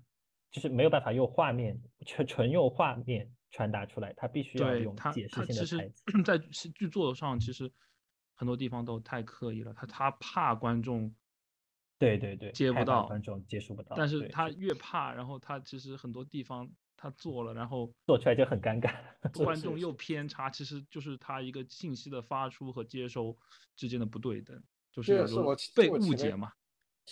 [0.52, 6.04] 就是没有办法用画面纯纯用画面传达出来，他必须要用他解释他其实性的台词。
[6.26, 7.72] 在剧剧作上其实
[8.36, 11.16] 很多地方都太刻意了，他他怕观众
[12.02, 18.96] 对对对，接不到观众接触不到，但是他越怕，然后他其实很多地方他做了，然后做出来就很尴尬。
[19.46, 23.38] 观众又偏差，其实就是他一个信息的发出和接收
[23.76, 24.60] 之间的不对等，
[24.92, 25.24] 就是
[25.76, 26.52] 被误解嘛。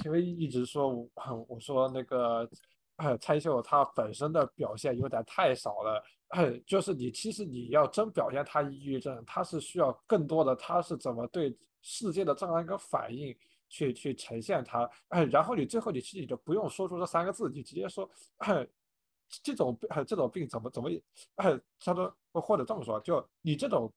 [0.04, 1.08] 因为一直说我
[1.48, 2.50] 我说那个
[2.96, 13.36] 呃蔡秀他本身的表现有点太少了，呃就是你其实你要真表现他抑郁症，他是需要更多的他是怎么对世界的这样一个反应
[13.70, 18.10] 去去呈现它，哎，然后你最后你其实你就不用说出这三个字，你直接说，
[18.40, 18.68] 哎，
[19.44, 20.90] 这种呃这种病怎么怎么，
[21.36, 23.94] 哎，他说或者这么说，就你这种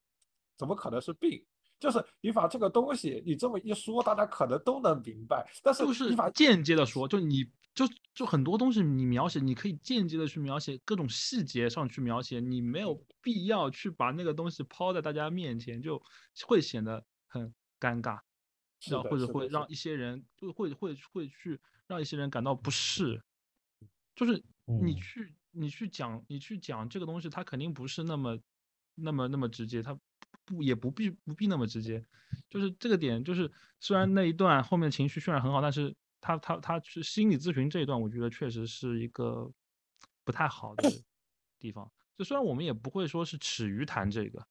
[0.56, 1.44] 怎么可能是病？
[1.80, 5.44] 就是你把这个东西你这么一说，大家可能都能明白。
[5.64, 7.44] 但是就是你把间接的说，就你
[7.74, 16.00] 就就很多东西你描写，你可以间接的去描写各种细节上去描写，你没有必要去把那个东西抛在大家面前，就
[16.46, 18.20] 会显得很尴尬，
[18.84, 23.22] 是的然后或者会让一些人就会会会去让一些人感到不适，
[24.16, 24.96] 就是你嗯。
[24.96, 28.38] 去你去讲你去讲这个东西，它肯定不是那么
[28.96, 29.96] 那么那么直接，它
[30.44, 32.04] 不也不必不必那么直接，
[32.50, 39.52] 就是这个点，就是虽然那一段后面情绪渲染很好，但是他他他去心理咨询这一段，我觉得确实是一个
[40.24, 41.02] 不太好的
[41.60, 41.88] 地方。
[42.16, 44.44] 就虽然我们也不会说是耻于谈这个，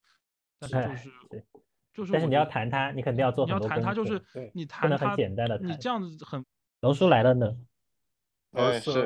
[0.60, 1.46] 但是就哎是对
[1.94, 6.46] 就是但是你要谈它，你肯定要做你要很多功谈它，就课是对你不能很，简单地谈你这样子很
[6.80, 7.56] 龙叔来了呢，
[8.52, 9.04] 我是哎是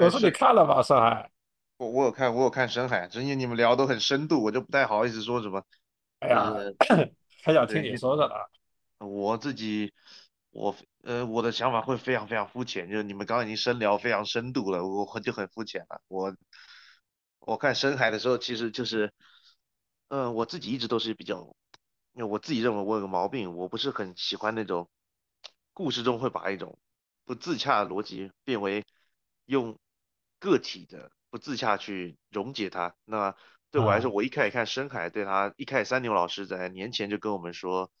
[0.00, 1.30] 龙叔你看了吧，上海？
[1.78, 5.62] 我我有看我有看深海，只是你们聊都很深度，我就不太好意思说什么。
[6.18, 6.52] 哎呀，
[7.44, 8.34] 还想听你说的呢。
[9.06, 9.92] 我自己，
[10.50, 10.74] 我
[11.04, 16.00] 呃我的想法会非常非常肤浅，就是你们刚刚已经深聊非常深度了，我我就很肤浅了。
[16.08, 16.34] 我
[17.38, 19.12] 我看深海的时候，其实就是，
[20.08, 21.54] 嗯、我自己一直都是比较，
[22.18, 24.90] 因为我自己认为我有个毛病，我不是很喜欢那种
[25.72, 26.76] 故事中会把一种
[27.24, 28.84] 不自洽的逻辑变为
[29.44, 29.78] 用
[30.40, 32.96] 个体的不自洽去溶解它。
[33.04, 33.36] 那
[33.70, 37.92] 对我来说，啊我一开始看深海，对他一开始三牛老师在年前就跟我们说，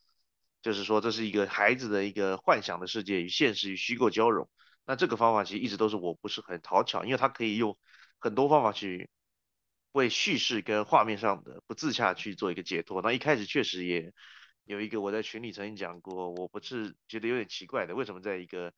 [0.62, 4.48] 就是说这是一个孩子的一个幻想的世界与现实与虚构交融。
[4.84, 7.78] 那这个方法其实一直都是我不是很讨巧，因为它可以用
[8.18, 9.08] 很多方法去
[9.92, 13.02] 为叙事跟画面上的不自洽去做一个解脱。
[13.02, 14.12] 那一开始确实也
[14.64, 18.72] 有一个我在群里曾经讲过，我不是觉得有点奇怪的，为什么在一个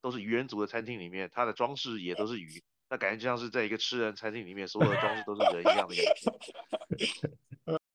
[0.00, 6.04] 都是鱼人族的餐厅里面，它的装饰也都是鱼，那感觉就像是在一个吃人餐厅里面，所有的装饰都是人一样的感
[6.96, 7.78] 觉。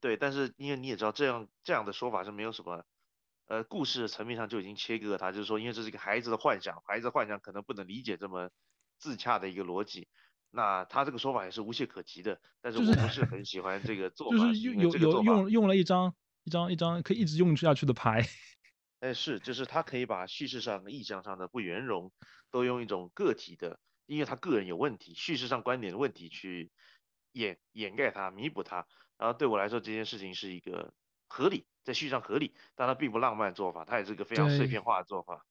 [0.00, 2.84] 对，但是因为你也知道，这样这样的说法是没有什么，
[3.46, 8.50] 呃，故事层面上就已经切割了他，就是说，因为这是一个孩子的幻想，孩子的幻想可能不能理解这么
[8.98, 10.08] 自洽的一个逻辑，
[10.50, 12.40] 那他这个说法也是无懈可击的。
[12.60, 16.14] 但是我不是很喜欢这个做法，就是因有有用用了一张
[16.44, 18.22] 一张一张可以一直用下去的牌，
[19.00, 22.12] 哎，是，就是他可以把叙事上、意象上的不圆融，
[22.50, 26.70] 都用一种个体的，因为他个人有问题，叙事上观点的问题去
[27.32, 28.86] 掩掩盖它、弥补它。
[29.20, 30.94] 然后对我来说，这件事情是一个
[31.28, 35.44] 合理，在叙事上合理，但它并不浪漫做法，它也是一个非常碎片化的做法。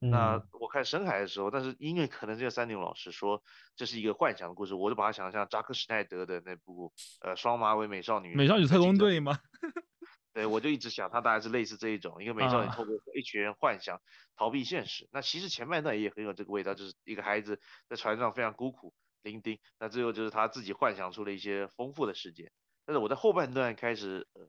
[0.00, 3.40] 那嗯我看深海的时候，但是因为可能这个三牛老师说
[3.76, 9.38] 这是一个幻想的故事，我就把它想象扎克施耐德的那部呃双马尾美少女美少女特工队吗？
[10.32, 14.00] 对，我就一直想，它大概是类似这一种，一个美少女啊透过一群人幻想
[14.34, 15.08] 逃避现实。
[15.12, 18.92] 那其实前半段也很有这个味道，就是一个孩子在船上非常孤苦
[19.22, 22.50] 伶仃，那最后就是他自己幻想出了一些丰富的世界。
[22.92, 24.42] 但是我在后半段开始，呃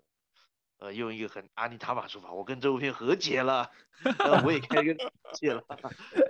[0.80, 3.72] 呃，用一个很阿尼塔玛说法，我跟这部片和解了，
[4.44, 4.98] 我也开始跟
[5.34, 5.64] 解了，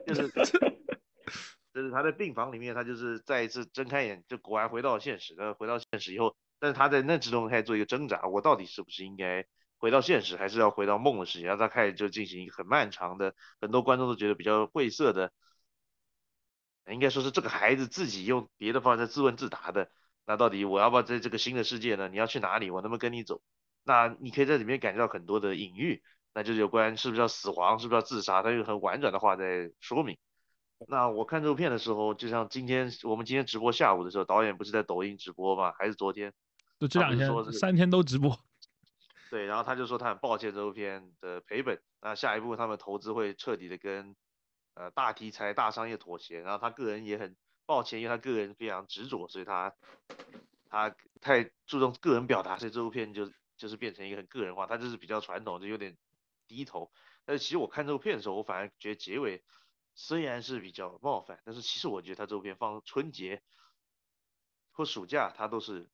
[0.05, 0.29] 就是
[1.73, 5.33] 就是他在病房里面，他就是再一次睁开眼，就果然回到了现实。
[5.35, 9.43] 那回到现实以后，但是他在那之中开始做一个挣扎，我到底是不是应该
[9.79, 11.47] 回到现实，还是要回到梦的世界？
[11.47, 15.31] 然后他开始就进行一个很漫长的，很多观众都觉得比较晦涩的，
[16.91, 19.89] 应该说是这个孩子自己用别的方式自问自答的。
[20.25, 22.07] 那到底我要不要在这个新的世界呢？
[22.07, 22.69] 你要去哪里？
[22.69, 23.41] 我能不能跟你走？
[23.83, 26.01] 那你可以在里面感觉到很多的隐喻，
[26.33, 30.17] 那就是有关是不是要死亡，是不是要自杀，他用很婉转的话在说明。
[30.87, 35.73] 那我看这部片的时候，就像今天我们今天直播下午的时候，导演不是在抖音直播吗？
[35.77, 36.33] 还是昨天？
[36.79, 38.37] 就这两天三天都直播，
[39.31, 44.15] 对，然后他就说他很抱歉这部片的赔本，那下一步他们投资会彻底的跟
[44.73, 49.75] 呃大题材、大商业妥协，然后他个人也很抱歉，因为他个人非常执着，所以他
[50.69, 55.97] 他太注重个人表达，所以这部片就就是变成一个很个人化，他就是比较传统，就有点
[56.47, 56.91] 低头。
[57.25, 59.43] 但是其实我看这部片的时候，我反而觉得结尾
[59.95, 63.41] 虽然是比较冒犯，但是其实我觉得他这部片放春节
[64.71, 65.89] 或暑假，他都是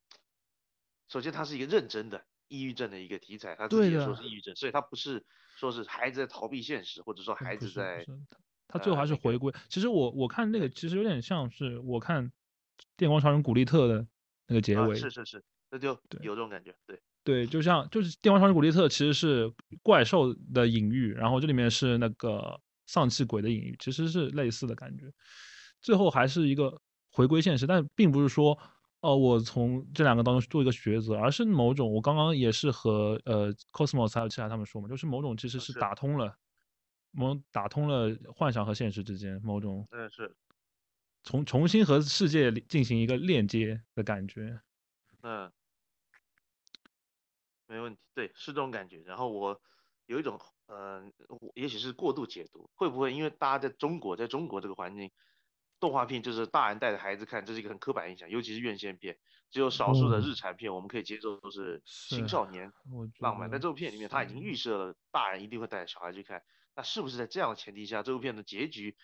[1.08, 8.20] 首先他是一个认真的抑郁症的一个题材，他自己也说是抑郁症，所以他不是说是孩子在逃避现实，或者说孩子在是
[8.70, 9.54] 他他最后还是回归。
[9.68, 12.32] 其实我我看那个其实有点像是我看
[12.96, 14.08] 电光超人古力特的
[14.48, 16.98] 那个结啊尾，是是是，那就对有这种感觉，对。
[17.22, 19.52] 对，就像就是电光超人古力特其实是
[19.84, 25.04] 怪兽的隐喻，然后这里面是那个丧气鬼的隐喻，其实是类似的感觉。
[25.82, 28.58] 最后还是一个回归现实，但并不是说，
[29.02, 36.34] 哦、我从这两个当中做一个抉择，而是某种我刚刚也是和呃 Cosmos 还有其他他们说嘛，就是某种其实是是打通了，
[37.12, 40.36] 某种打通了幻想和现实之间某种嗯，是，
[41.24, 44.62] 重重新和世界进行一个链接的感觉。
[45.22, 45.52] 嗯，
[47.68, 49.02] 没问题，对，是这种感觉。
[49.02, 49.62] 然后我
[50.06, 55.12] 有一种，呃，我也许是过度解读，会不会因为大家在中国，在中国这个环境，
[55.80, 59.18] 动画片就是大人带着孩子看，这是一个很刻板印象，尤其是院线片，
[59.52, 62.72] 只有少数的哦日产片我们可以接受，都是青少年
[63.20, 63.52] 浪漫。
[63.52, 66.42] 在这部片里面，他已经预设了大人一定会带着小孩去看，
[66.80, 68.96] 那是不是在这样的前提下，这部片的结局？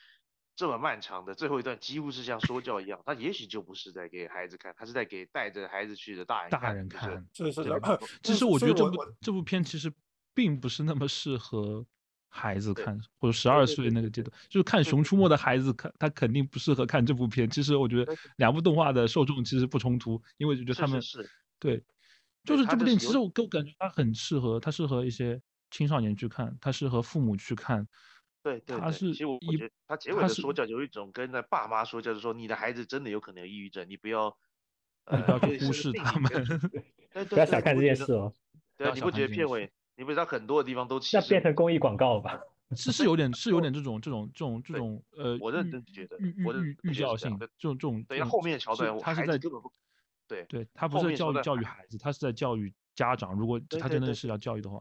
[0.55, 7.27] 这么漫长的最后一段几乎是像说教一样，他也许就不是在给孩子看，他是在给带着孩子去的大人大看是人看。
[7.33, 9.91] 是是的，其实我觉得这部这部片其实
[10.33, 11.85] 并不是那么适合
[12.29, 17.49] 孩子看，或者十二岁那个阶段，就是看《熊出没》的孩子看，他肯定不适合看这部片。
[17.49, 21.83] 其实我觉得两部动画的受众其实不冲突，因为我觉得他们是是是，对，
[22.45, 25.41] 就是这部电影，其实我给我感觉它很适合，它适合一些
[25.75, 27.85] 青少年去看，它是和父母去看，
[28.41, 28.79] 对对对。
[28.79, 34.37] 它是其实我觉得他结尾的说教有一种跟那爸妈说教，就是说你的孩子真的有可能有抑郁症，你不要
[35.11, 36.31] 你不要去忽视他们。
[37.11, 38.13] 对不要小看这件事。
[38.13, 38.33] 哦，
[38.77, 42.39] 对啊，不要小你不觉得片尾，你不知道很多的地方都歧那变成公益广告了吧？
[42.73, 49.69] 是是有点是有点这种这种这种这种呃，我认寓真觉得寓我认寓寓真觉得教性，是这种这种对，这种后面的桥段，他是在孩子根本不
[50.25, 53.35] 对对他不是教育教育孩子，他是在教育家长。
[53.35, 54.79] 如果他真的是要教育的话，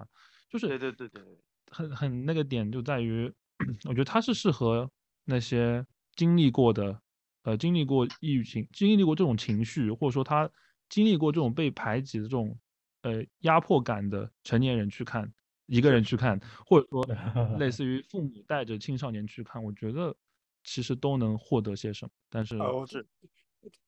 [0.54, 1.36] 就是对对对对对
[1.72, 3.32] 很很那个点就在于，
[3.88, 4.88] 我觉得他是适合
[5.24, 5.84] 那些
[6.14, 6.96] 经历过的，
[7.42, 10.48] 呃，经历过抑郁情，经历过这种情绪，或者说他
[10.88, 12.56] 经历过这种被排挤的这种
[13.02, 15.28] 呃压迫感的成年人去看，
[15.66, 17.04] 一个人去看，或者说
[17.58, 20.14] 类似于父母带着青少年去看，我觉得
[20.62, 22.10] 其实都能获得些什么。
[22.30, 22.56] 但是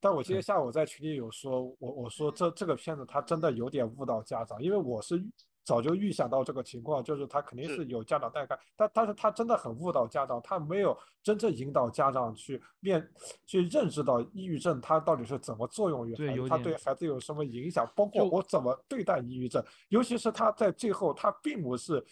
[0.00, 5.30] 但我今天下午在群里有说，我我说这这个片子它真的有点误导家长，因为我是预
[5.66, 7.76] 早就预想到这个情况，就是他肯定是。
[7.76, 13.06] 是有家长带看，但但是他真的很误导家长，他没有真正引导家长去面
[13.44, 22.02] 去认知到抑郁症它到底是怎么作用于孩子，对有点它对孩子有什么影响，包括我怎么对待抑郁症，尤其是他在最后，他并不是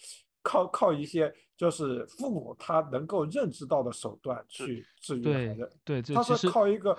[0.43, 5.73] 靠靠一些就是父母他能够认知到的手段去治愈孩子。
[5.83, 6.95] 对，这他是靠一个，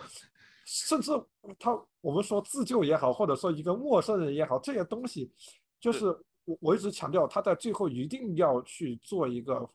[0.66, 1.12] 甚至
[1.60, 5.32] 他我们说自救也好，或者说一个陌生人也好，这些东西，
[5.80, 9.70] 就是我我一直强调，他在最后一定要去做一个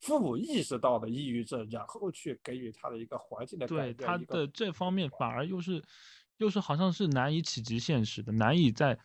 [0.00, 3.90] 父母意识到的抑郁症，然后去给予他的一个环境的改对变。
[3.90, 5.82] 一个他的这方面反而又是
[6.36, 8.98] 又是好像是难以企及现实的，难以在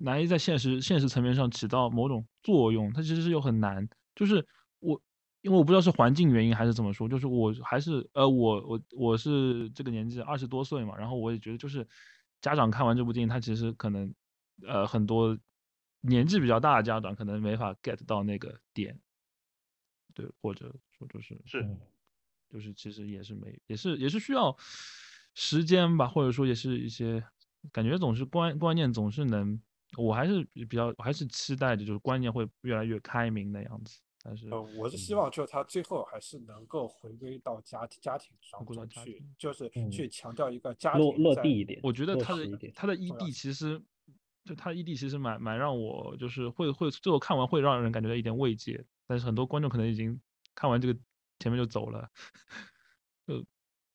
[0.00, 3.86] 难以在现实现实层面上起到某种作用，它其实是又很难。
[4.14, 4.46] 就是
[4.78, 5.00] 我
[5.40, 11.86] 因为我不知道是环境原因还是怎么说，就是我还是呃我我我是这个年纪二十多岁嘛，然后我也觉得就是
[12.40, 14.14] 家长看完这部电影，他其实可能
[14.66, 15.36] 呃很多
[16.02, 18.98] 年纪比较大的家长可能没法 get 到那个点，
[20.14, 21.80] 对，或者说就是是嗯
[22.50, 24.54] 就是其实也是没，也是也是需要
[25.34, 27.24] 时间吧，或者说也是一些
[27.72, 29.58] 感觉总是观观念总是能，
[29.96, 42.44] 我还是比较我还是期待着就是观念会越来越开明的样子，但是呃，我是希望就是他最后还是能够回归到家庭家庭当回归到中去，就是嗯去强调一个家庭在落地一点，我觉得他的。
[42.74, 43.80] 他的异地其实
[44.44, 50.20] 就他的 ED 其实蛮蛮让我就是会会最后看完会让人感觉到一点慰藉，但是很多观众可能已经
[50.54, 50.98] 看完这个
[51.38, 52.08] 前面就走了，
[53.26, 53.44] 就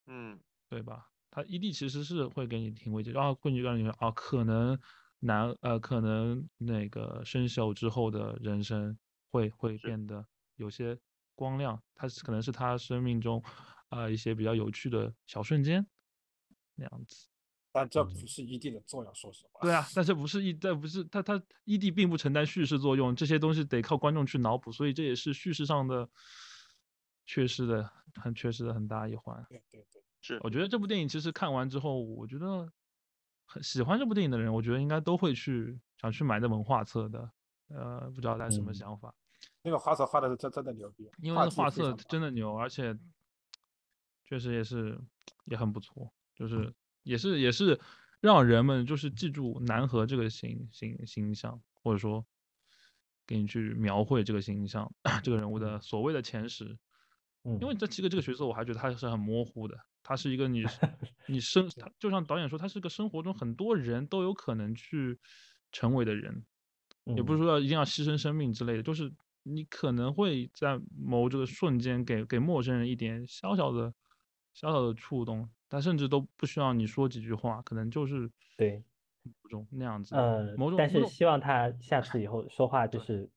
[0.08, 0.40] 嗯
[0.70, 1.08] 对吧？
[1.32, 4.80] 他 ED 其实是会给你挺慰藉，然后会让你啊，可能
[5.20, 8.98] 男呃，可能那个生锈之后的人生
[9.32, 10.26] 会会变得
[10.56, 10.98] 有些
[11.36, 13.42] 光亮，他可能是他生命中
[13.90, 15.86] 啊、呃一些比较有趣的小瞬间
[16.76, 17.28] 那样子。
[17.72, 19.62] 但这嗯不是一定的作用，说实话。
[19.62, 26.10] 对啊，但这不是 E，这不是他他 ED 并不承担叙事作用，这些东西得靠观众去脑补，所以这也是叙事上的
[27.26, 29.46] 缺失的很缺失的很大一环。
[29.50, 32.72] 对对对，是我觉得这部电影其实看完之后，我觉得
[33.46, 37.32] 很喜欢这部电影的人，我觉得应该都会去想去买那本画册的。
[37.70, 39.14] 呃，不知道大家什么嗯想法，
[39.62, 42.98] 那个画册画的是真真的牛逼，因为那画册真的牛，而且
[44.24, 44.98] 确实也是
[45.48, 46.74] 也很不错，就是
[47.08, 47.80] 也是也是
[48.20, 52.26] 让人们就是记住南河这个形形形象，或者说
[53.26, 54.92] 给你去描绘这个形象，
[55.24, 56.78] 这个人物的所谓的前十。
[57.44, 60.64] 嗯，因为这七个这个角色，我还觉得他是很模糊的，他是一个你
[61.26, 65.20] 你生，他就像导演说，他是个生活中很多人都有可能去
[65.72, 66.46] 成为的人，
[67.14, 67.42] 也不是嗯。
[67.42, 69.12] 说要一定要牺牲生命之类的，就是
[69.44, 73.94] 你可能会在某这个瞬间给给陌生人一点小小的
[74.54, 78.84] 小小的触动，他甚至都不需要你说几句话，可能就是对，
[79.24, 83.30] 某种那样子，呃某，种但是希望他下次以后说话就是，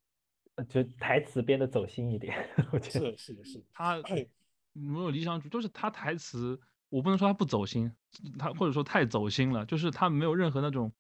[0.57, 3.17] 呃就台词编的走心一点， 我觉得。
[3.17, 4.01] 是是是，他。
[4.03, 4.27] 哎
[4.73, 6.59] 没有理想主义，就是他台词，
[6.91, 7.91] 我不能说他不走心，
[8.39, 10.93] 他或者说太走心了，就是他没有任何那种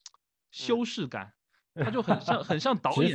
[0.50, 1.32] 修饰感，
[1.76, 3.14] 他就很像很像导演，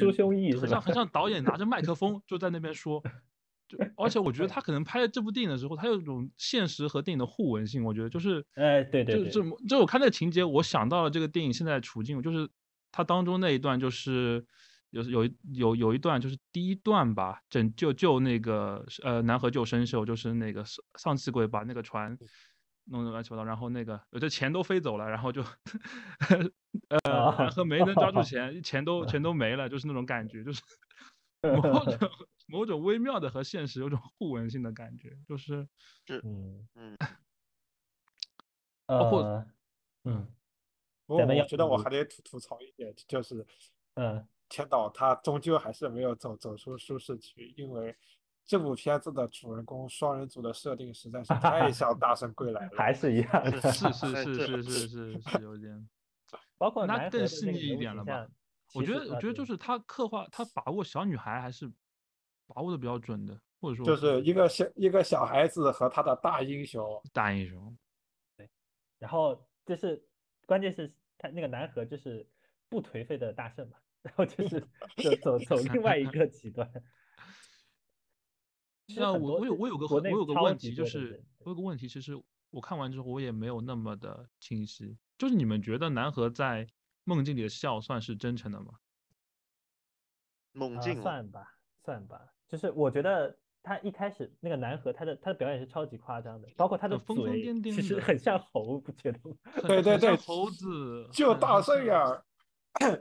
[0.58, 1.66] 很像很像导演拿着？
[1.68, 3.04] 麦克风就在那边说，
[3.68, 12.50] 就而且我觉得他可能拍了这部电影的时候，他有一种现实和电影的互文性，我觉得就是，哎对对对就就就我看那个情节，我想到了这个电影现在处境，就是
[12.92, 14.46] 它当中那一段就是。
[14.92, 22.18] 有有有有一段就是第一段吧，拯救救那个呃南河救生秀，就是那个丧丧气鬼把那个船
[22.86, 30.62] 弄得乱七八糟，然后那个有的钱都飞走了，然后就呃啊南河没能抓住钱，钱都全都没了，就是那种感觉，就是
[32.46, 35.68] 某种微妙的和现实有种互文性的感觉，就是
[36.24, 36.98] 嗯嗯。
[38.88, 39.46] 包括呃
[40.04, 40.28] 嗯
[41.08, 43.46] 不过咱们要我觉得我还得吐吐槽一点，就是
[43.96, 44.28] 嗯。
[44.48, 47.96] 天岛他终究还是没有走走出舒适区，因为
[48.46, 52.78] 这部片子的主人公双人组的设定实在是太像《大圣归来》了。
[52.78, 53.92] 还是一样的， 是。
[53.92, 54.14] 是。
[54.14, 54.64] 是是。
[54.64, 55.90] 是是是有点，
[56.60, 58.28] 包括那更细腻一点了吧
[58.76, 59.58] 我觉得我觉得就是。
[59.58, 61.72] 他刻画他把握小女孩还是
[62.48, 67.78] 把握的比较准的，或者说就是一个小一个小孩子和他的大英雄，大英雄，
[68.38, 68.50] 对
[69.00, 70.02] 然后就是
[70.46, 72.28] 关键是他那个南河就是
[72.70, 74.60] 不颓废的大圣嘛，然后就 是
[74.98, 76.70] 就走走另外一个极端。
[78.88, 82.14] 其实那我我有我有个我有个问题，就是我有个问题，其实
[82.52, 86.68] 我看完之后我也没有那么的清晰，就是你们觉得南河在
[87.04, 88.74] 梦境里的笑算是真诚的吗？
[88.74, 88.78] 啊，
[90.54, 92.35] 猛进了，算吧，算吧。
[92.48, 99.36] 就是我觉得他一开始那个南河，他的他的表演是超级夸张的，包括他的疯疯嘴，癫癫其实很像猴，不觉得吗？
[99.68, 102.24] 对对对猴子，就大圣样儿。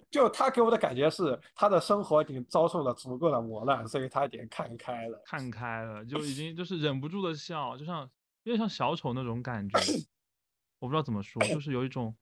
[0.08, 5.20] 就他给我的感觉是，他的生活已经遭受了足够的磨难，所以他已经看开了。
[5.26, 8.08] 看开了，就已经就是忍不住的笑，就像
[8.44, 9.76] 有点像小丑那种感觉，
[10.78, 12.14] 我不知道怎么说，就是有一种，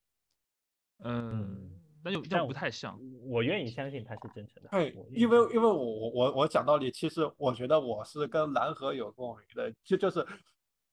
[1.05, 2.99] 嗯嗯，但又又但不太像，
[3.29, 4.69] 我愿意相信他是真诚的。
[4.71, 10.27] 对因为因为我我我我讲道理，其实我觉得我是跟蓝河有共鸣的，就就是，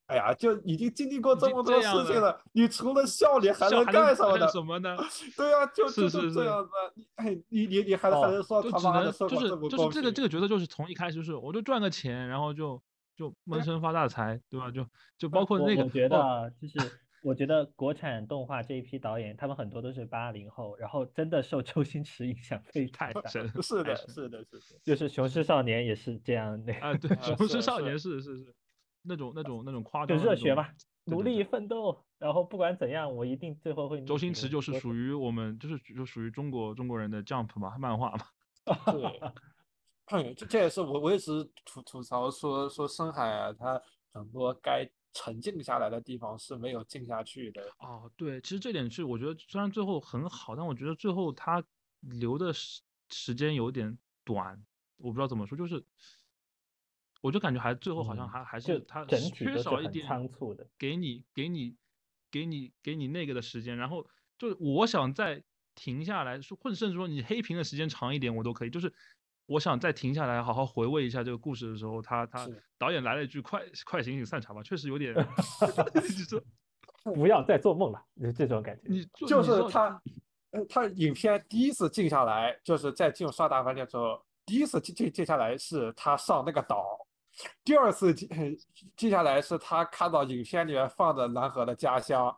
[0.08, 4.48] 哎呀，就已经经历过这么多事情了，你除了笑，你还能干什么呢？
[4.48, 4.98] 什么呢？
[5.38, 12.82] 对啊、就就是是这样子，你哎，你你你还还哦能说就只他妈的能就是就是这个这个角色就是从一开始就是我就赚个钱，然后就
[13.16, 14.72] 就闷声发大财，对吧？
[14.72, 14.86] 就
[15.18, 23.30] 就包括那个我我觉哦得就是，我觉得国产动画这一批导演，他们很多都是八零后，然后真的受周星驰影响 非常大。
[23.30, 24.46] 是 的，是的，是的。
[24.84, 28.56] 就是《雄狮少年》也是这样，的啊，对，啊雄狮少年是是是
[29.02, 30.70] 那种那种那种夸就张的那种热血嘛，
[31.06, 34.04] 努力奋斗，然后不管怎样，我一定最后会。
[34.06, 38.26] 周星驰就是属于我们，就是就属于中国中国人的 Jump 嘛，漫画嘛。
[38.92, 39.22] 对，
[40.12, 43.82] 嗯，这这也是我我一直吐吐槽说说深海啊，他
[44.14, 44.88] 很多该
[45.20, 47.62] 沉静下来的地方是没有静下去的。
[47.80, 51.62] 哦，对，其实这点是我觉得虽然最后很好，但我觉得最后他
[52.00, 54.66] 留的时时间有点短，
[54.96, 55.84] 我不知道怎么说，就是
[57.20, 61.76] 我就感觉还最后好像嗯还还是他缺少一点仓促的给你给你
[62.32, 65.44] 给你给你那个的时间，然后就是我想再
[65.76, 68.94] 停下来说，或者甚至说你黑屏的时间长一点我都可以，就是
[69.50, 72.48] 我想再停下来好好回味一下这个故事的时候，他他
[72.78, 75.14] 导演来了一句快快醒醒散场吧，确实有点，
[75.96, 76.40] 你说
[77.16, 78.84] 不要再做梦了，就这种感觉。
[78.86, 80.02] 你就是他，
[80.52, 87.08] 呃，他影片第一次静下来，就是在进入刷大饭店之后，第一次静静静下来是他上那个岛，
[87.64, 88.30] 第二次静
[88.96, 92.38] 静下来是他看到影片里面放的南河的家乡，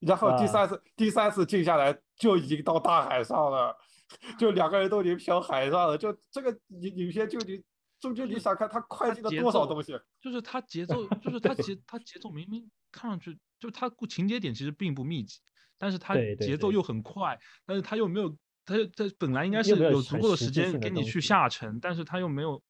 [0.00, 0.46] 然后第啊。
[0.46, 3.74] 三次、第三次静下来就已经到大海上了，
[4.38, 7.62] 就两个人都已经漂海上了，就这个影影片就你
[7.98, 9.98] 中间你想看他快进了多少东西？
[10.20, 15.40] 就是他节奏，就是他节 他节奏明明看上去就他故情节点其实并不密集，
[15.76, 22.62] 但是他节奏又很快，但是他又没有，他又他本来应该是有足够的时间给你去下沉，但是他又没有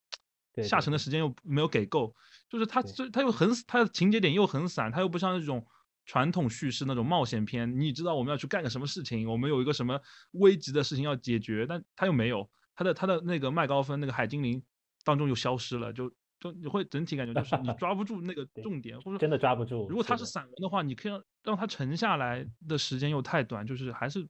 [0.63, 2.15] 下沉的时间又没有给够，
[2.49, 5.65] 就是他对这他又很他的情节点又很散，他又不像那种。
[6.07, 9.99] 传统叙事那种冒险片，你知道我们要去干个什么事情，我们有一个什么
[10.31, 14.63] 危急的事情要解决，但他又没有，他的他的那个麦高芬那个海精灵
[15.03, 16.09] 当中又消失了，就
[16.39, 24.25] 就你会整体感觉就是你抓不住那个 重点，或者真的抓不住如果他是散文的话，你可以让让他沉下来的时间又太短，就是还是，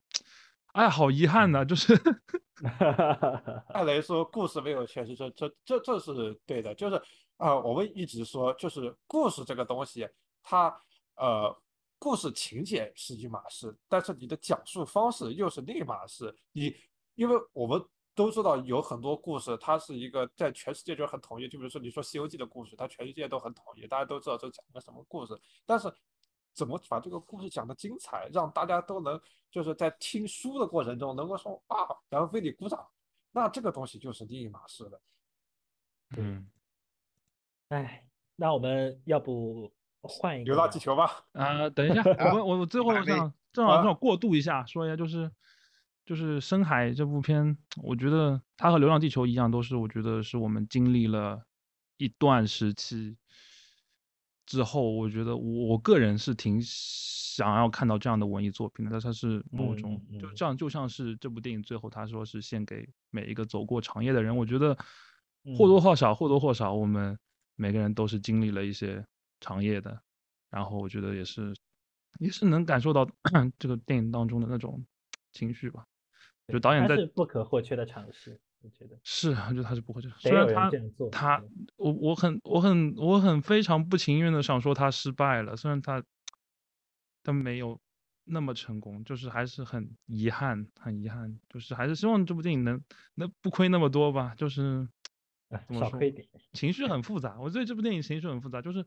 [0.74, 1.94] 哎，好遗憾呐、就是
[3.70, 6.74] 按雷说，故事没有诠释，这这这这是对的。
[6.74, 6.96] 就是
[7.38, 10.08] 啊、呃我们一直说，就是故事这个东西，
[10.42, 10.76] 它
[11.16, 11.56] 呃，
[12.00, 16.36] 故事情节是一码事，但是你的讲述方式又是另一码事。
[16.52, 16.76] 你
[17.16, 17.84] 因为我们
[18.14, 25.94] 都知道有很多故事，它是一个在全世界就很统一，就比如说你说《西游记》的故事，它全世界都很统一，大家都知道这讲个什么故事，但是。
[26.54, 29.22] 怎么把这个故事讲得精彩，让大家都能
[29.52, 32.84] 就是在听书的过程中能够说啊，然后为你鼓掌，
[33.32, 35.02] 那这个东西就是另一码事了。
[36.18, 36.50] 嗯
[37.68, 39.72] 哎，那我们要不
[40.08, 43.82] 换一个流浪地球吧， 啊、等一下，我们我我最后想正好啊。
[43.82, 45.30] 正好过渡一下，说一下就是
[46.06, 51.44] 就是《深海》这部片，我觉得它和《流浪地球》一样，都是我觉得是我们经历了
[51.98, 53.18] 一段时期
[54.46, 64.74] 之后，我觉得我我个人是挺想要看到这样的文艺作品的，但它是某嗯种嗯嗯就这样，就像是这部电影最后他说是献给每一个走过长夜的人，我觉得
[65.58, 67.18] 或多嗯或少或多或少我们
[67.56, 69.06] 每个人都是经历了一些
[69.40, 70.02] 长夜的，
[70.50, 71.54] 然后我觉得也是
[72.20, 73.08] 也是能感受到
[73.60, 74.86] 这个电影当中的那种
[75.32, 75.86] 情绪吧。
[76.48, 78.40] 就导演在是不可或缺的尝试。
[78.62, 80.18] 我觉得是，我觉得他是不会这样。
[80.24, 81.38] 得有人虽然他。
[81.38, 81.44] 他
[81.76, 86.04] 我我很我很我很非常不情愿的想说他失败了，虽然他
[87.24, 87.80] 他没有
[88.24, 92.82] 那么成功，就是还是很遗憾，很遗憾，就是还是希望这部电影能
[93.14, 94.88] 能不亏那么多吧，就是
[95.50, 96.28] 啊怎么说少亏点。
[96.54, 97.40] 情绪很复杂。
[97.40, 98.84] 我对这部电影情绪很复杂，就是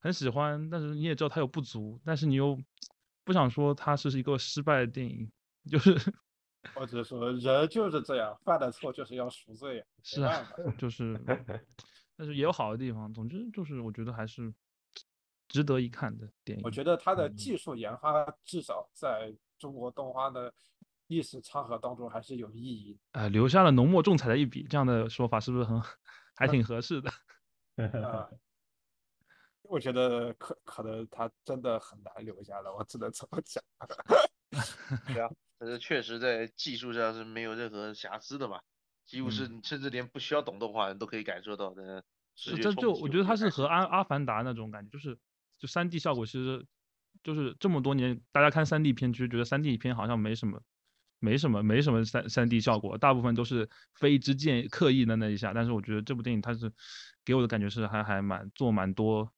[0.00, 2.58] 很喜欢，但是你也知道它有不足，但是你又
[3.24, 5.30] 不想说它是一个失败的电影，
[5.70, 5.94] 就是
[6.74, 10.46] 或者说人就是这样，犯的错就是要赎罪，是啊
[10.78, 11.18] 就是，
[12.16, 13.12] 但是也有好的地方。
[13.12, 14.52] 总之就是我觉得还是
[15.48, 16.64] 值得一看的电影。
[16.64, 20.52] 我觉得它的嗯技术研发至少在中国动画的
[21.08, 23.20] 历史长河当中还是有意义的。
[23.20, 25.80] 呃，留下了浓墨重彩的一笔，这样的说法是不是很
[26.36, 27.10] 还挺合适的？
[28.06, 28.28] 啊，
[29.70, 33.62] 我觉得可可能他真的很难留下来，我只能这么讲。
[35.06, 38.60] 对啊，但是确实在技术上是没有任何瑕疵的嘛，
[39.06, 42.02] 几乎是你甚至连不需要懂动画人都可以感受到的
[42.34, 42.92] 视觉这就。
[42.94, 45.16] 我觉得它是和阿阿凡达那种感觉，就是
[45.56, 46.66] 就三 D 效果，其实
[47.22, 50.60] 就是这么多年大家看三 D 片，其实觉得三 D 片好像没什么。
[51.22, 55.52] 没什么，没什么三三 D 效果，大部分都是非之剑刻意的那一下。
[55.52, 56.72] 但是我觉得这部电影它是
[57.26, 59.30] 给我的感觉是还还蛮做蛮多，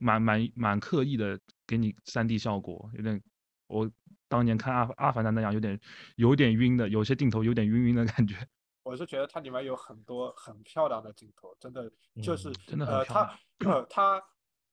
[0.00, 3.22] 蛮蛮蛮刻意的给你三 D 效果，有点
[3.68, 3.88] 我
[4.28, 5.78] 当年看阿阿凡达那样有点
[6.16, 8.34] 有点晕的，有些镜头有点晕晕的感觉。
[8.82, 11.88] 我是觉得它里面有很多很漂亮的镜头，真的
[12.22, 14.22] 就是、嗯真的很呃，漂亮它呃 它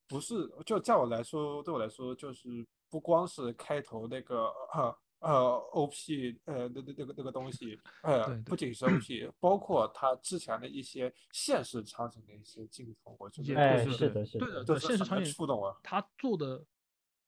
[0.08, 15.76] 不是就在我来说，对我来说就是不光是开头那个 呃呃 OP 呃那那那个那个东西呃对对不仅是 OP，包括他之前的一些现实场景的一些镜头，我觉也得哎都是的是的对的，对，现实场景触动我。
[15.84, 16.64] 他做的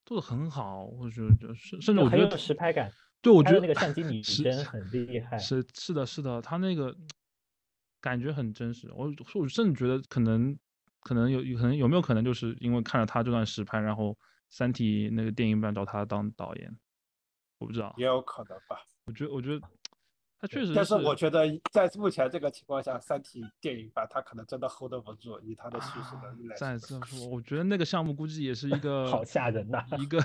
[0.05, 2.91] 做的很好，我觉得甚甚至我觉得实拍感。
[3.21, 5.37] 对，我觉得那个相机拟是真很厉害。
[5.37, 6.95] 是是的，是的，他那个
[7.99, 8.89] 感觉很真实。
[8.95, 10.57] 我我甚至觉得可能
[11.01, 14.11] 可能有有可能有没有可能就是因为看了他这段实拍，然后
[14.49, 16.77] 《三体》那个电影版找他当导演，
[17.60, 17.94] 我不知道。
[17.98, 19.61] 也有可能吧，我觉得我觉得
[20.40, 26.99] 他确实但是我觉得在目前这个情况下，《三体》电影版它可能真的 hold 不住，以它的叙事啊能力来再说。
[26.99, 30.18] 次 说，我觉得那个项目估计也是一个 好吓人呐一个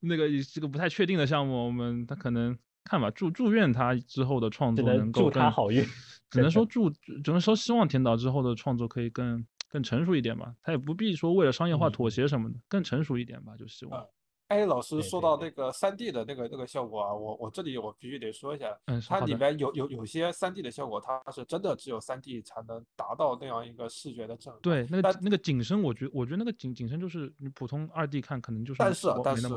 [0.00, 5.84] 那个这个不太确定的项目，我们他可能看吧，祝祝愿他之后的创作能够能祝他好运。
[6.30, 14.06] 只能说祝，只能说希望田导之后的创作可以更更成熟一点吧，他也不必说为了商业化妥嗯协什么的，更成熟一点吧，就希望啊。
[14.54, 18.78] 哎，老师说到那个三 D 的那个那个效果啊，我我这里我必须得说一下，
[19.08, 24.62] 它里面有有有些三 D 的效果，它是真的只有三 D 才能达到那样一个视觉的震撼。
[24.62, 29.48] 对那个那个景深，我觉我觉得那个景景深就是你普通二 D 看可能就是但是啊但是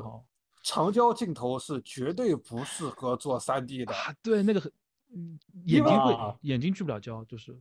[0.64, 4.72] 长焦镜头是绝对不适合做三 D 的，啊，对那个很，
[5.14, 7.56] 嗯，眼睛会啊眼睛聚不了焦，就是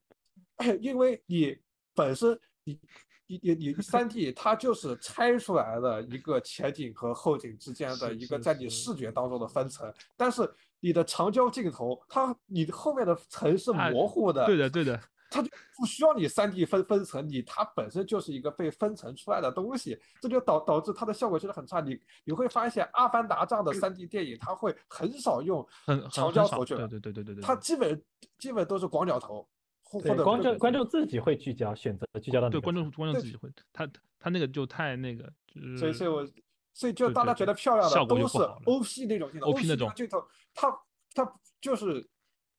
[0.81, 1.55] 因为你
[1.95, 2.81] 本身你
[3.27, 9.07] 你你你三 D 它就是拆出来的一个前景和后景之间的一个在你视觉。
[9.17, 10.47] 当中的分层，但是
[10.81, 15.01] 你的长焦镜头，它你后面的层是啊模糊的，对的对的，
[15.31, 15.49] 它就
[15.79, 21.81] 不需要你三 D 分分层，你它本身就是一个被分层出来的东西，这就导导致它的效果真的很差。
[21.81, 28.03] 你你会发现，《阿凡达》这样的三 D 电影，它会很少用很很长，焦头去对对对对对对，对它基本
[28.39, 29.49] 基本都是广角头，
[29.89, 33.89] 或者，观众观众自己会聚焦，选择聚焦到哪对观众观众自己会，他
[34.19, 36.29] 他那个就太那个，就是所以，所以我，
[36.75, 40.77] 所以就大家觉得漂亮的效果就都是不好了 OP 那种镜头 OP 那那种镜头，它
[41.15, 42.05] 它就是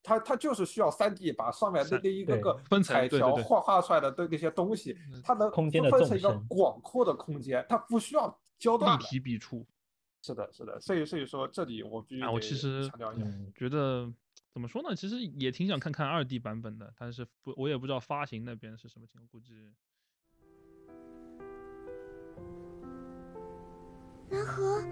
[0.01, 9.05] 它它就是需要三 D 把上面那三那一个个彩分层对对对条画画出来的对那些东西嗯，它能空间的分分成一个广阔的空间，它不需要焦立段的。
[9.05, 9.65] 体笔触。
[10.23, 14.11] 是的，是的，所以所以说这里我必须啊，我得其实强调一下，嗯，觉得
[14.57, 14.95] 怎么说呢？
[14.95, 19.53] 其实也挺想看看二 D 版本的，但是不，我也不知道发行那边是什么情况，估计
[24.31, 24.83] 南河，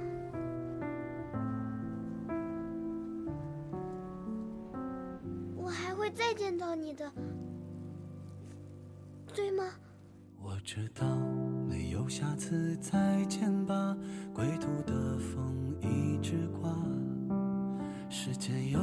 [5.56, 7.12] 我还会再见到你的，
[9.34, 9.64] 对吗？
[10.40, 11.18] 我知道
[11.68, 13.98] 没有下次再见吧，
[14.32, 16.72] 归途的风一直刮。
[18.08, 18.80] 时间有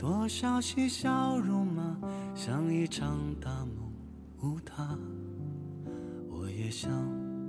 [0.00, 1.94] 多少嬉笑怒骂，
[2.34, 3.92] 像一场大梦
[4.40, 4.98] 无他。
[6.30, 6.90] 我也想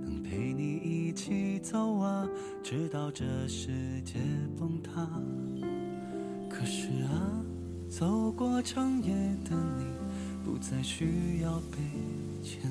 [0.04, 2.28] 能陪你一起走啊，
[2.62, 4.20] 直到这世界
[4.60, 5.08] 崩塌。
[6.50, 7.42] 可是啊，
[7.90, 9.14] 走过长夜
[9.46, 9.86] 的你，
[10.44, 11.78] 不再需要被
[12.44, 12.70] 牵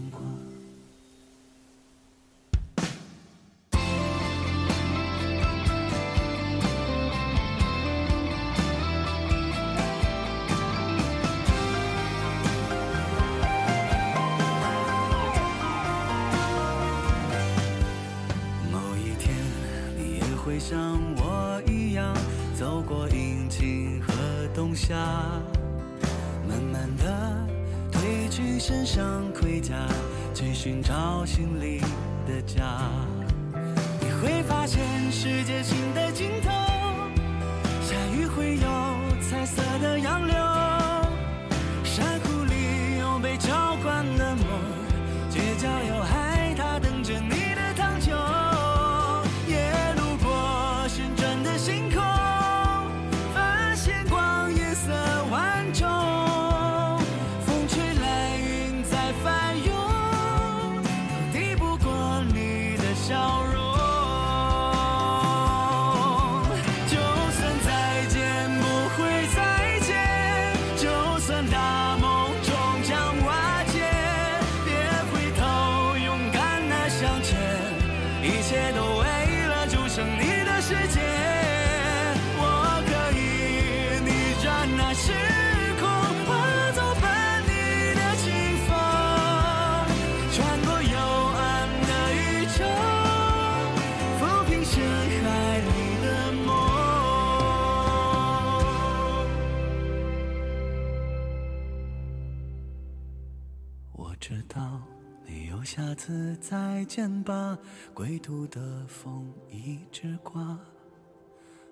[106.90, 107.56] 见吧，
[107.94, 110.58] 归途的风一直刮，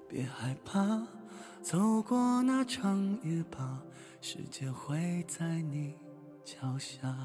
[0.09, 1.05] 别害怕。
[1.61, 3.83] 走过那长夜吧，
[4.21, 5.97] 世界会在你
[6.45, 7.17] 脚下。